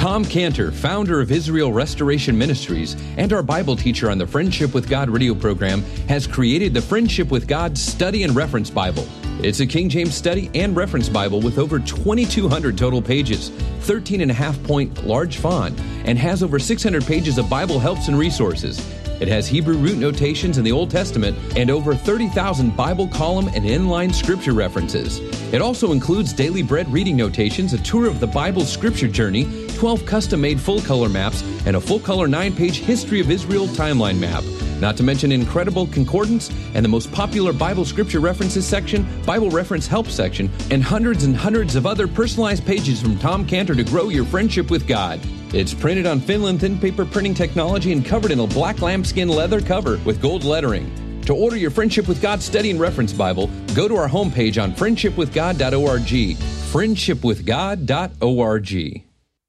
Tom 0.00 0.24
Cantor, 0.24 0.72
founder 0.72 1.20
of 1.20 1.30
Israel 1.30 1.74
Restoration 1.74 2.38
Ministries 2.38 2.96
and 3.18 3.34
our 3.34 3.42
Bible 3.42 3.76
teacher 3.76 4.10
on 4.10 4.16
the 4.16 4.26
Friendship 4.26 4.72
with 4.72 4.88
God 4.88 5.10
radio 5.10 5.34
program, 5.34 5.82
has 6.08 6.26
created 6.26 6.72
the 6.72 6.80
Friendship 6.80 7.30
with 7.30 7.46
God 7.46 7.76
Study 7.76 8.22
and 8.22 8.34
Reference 8.34 8.70
Bible. 8.70 9.06
It's 9.42 9.60
a 9.60 9.66
King 9.66 9.90
James 9.90 10.14
study 10.14 10.50
and 10.54 10.74
reference 10.74 11.10
Bible 11.10 11.42
with 11.42 11.58
over 11.58 11.78
2,200 11.78 12.78
total 12.78 13.02
pages, 13.02 13.50
13 13.80 14.22
and 14.22 14.30
a 14.30 14.34
half 14.34 14.60
point 14.62 15.06
large 15.06 15.36
font, 15.36 15.78
and 16.06 16.18
has 16.18 16.42
over 16.42 16.58
600 16.58 17.04
pages 17.04 17.36
of 17.36 17.50
Bible 17.50 17.78
helps 17.78 18.08
and 18.08 18.18
resources. 18.18 18.78
It 19.20 19.28
has 19.28 19.46
Hebrew 19.46 19.76
root 19.76 19.98
notations 19.98 20.56
in 20.56 20.64
the 20.64 20.72
Old 20.72 20.90
Testament 20.90 21.36
and 21.58 21.70
over 21.70 21.94
30,000 21.94 22.74
Bible 22.74 23.06
column 23.08 23.48
and 23.48 23.66
inline 23.66 24.14
scripture 24.14 24.54
references. 24.54 25.18
It 25.52 25.60
also 25.60 25.92
includes 25.92 26.32
daily 26.32 26.62
bread 26.62 26.90
reading 26.90 27.18
notations, 27.18 27.74
a 27.74 27.78
tour 27.82 28.06
of 28.06 28.18
the 28.18 28.26
Bible 28.26 28.64
scripture 28.64 29.08
journey, 29.08 29.68
12 29.80 30.04
custom 30.04 30.42
made 30.42 30.60
full 30.60 30.82
color 30.82 31.08
maps, 31.08 31.42
and 31.64 31.74
a 31.74 31.80
full 31.80 31.98
color 31.98 32.28
9 32.28 32.54
page 32.54 32.80
History 32.80 33.18
of 33.18 33.30
Israel 33.30 33.66
timeline 33.66 34.18
map. 34.18 34.44
Not 34.78 34.94
to 34.98 35.02
mention 35.02 35.32
incredible 35.32 35.86
concordance 35.86 36.50
and 36.74 36.84
the 36.84 36.90
most 36.90 37.10
popular 37.12 37.54
Bible 37.54 37.86
scripture 37.86 38.20
references 38.20 38.66
section, 38.66 39.08
Bible 39.24 39.48
reference 39.48 39.86
help 39.86 40.08
section, 40.08 40.50
and 40.70 40.84
hundreds 40.84 41.24
and 41.24 41.34
hundreds 41.34 41.76
of 41.76 41.86
other 41.86 42.06
personalized 42.06 42.66
pages 42.66 43.00
from 43.00 43.18
Tom 43.18 43.46
Cantor 43.46 43.74
to 43.74 43.82
grow 43.82 44.10
your 44.10 44.26
friendship 44.26 44.70
with 44.70 44.86
God. 44.86 45.18
It's 45.54 45.72
printed 45.72 46.04
on 46.04 46.20
Finland 46.20 46.60
thin 46.60 46.78
paper 46.78 47.06
printing 47.06 47.32
technology 47.32 47.92
and 47.92 48.04
covered 48.04 48.32
in 48.32 48.40
a 48.40 48.46
black 48.46 48.82
lambskin 48.82 49.30
leather 49.30 49.62
cover 49.62 49.98
with 50.04 50.20
gold 50.20 50.44
lettering. 50.44 50.92
To 51.22 51.34
order 51.34 51.56
your 51.56 51.70
Friendship 51.70 52.06
with 52.06 52.20
God 52.20 52.42
Study 52.42 52.70
and 52.70 52.78
Reference 52.78 53.14
Bible, 53.14 53.48
go 53.74 53.88
to 53.88 53.96
our 53.96 54.10
homepage 54.10 54.62
on 54.62 54.72
friendshipwithgod.org. 54.72 56.36
Friendshipwithgod.org. 56.36 59.09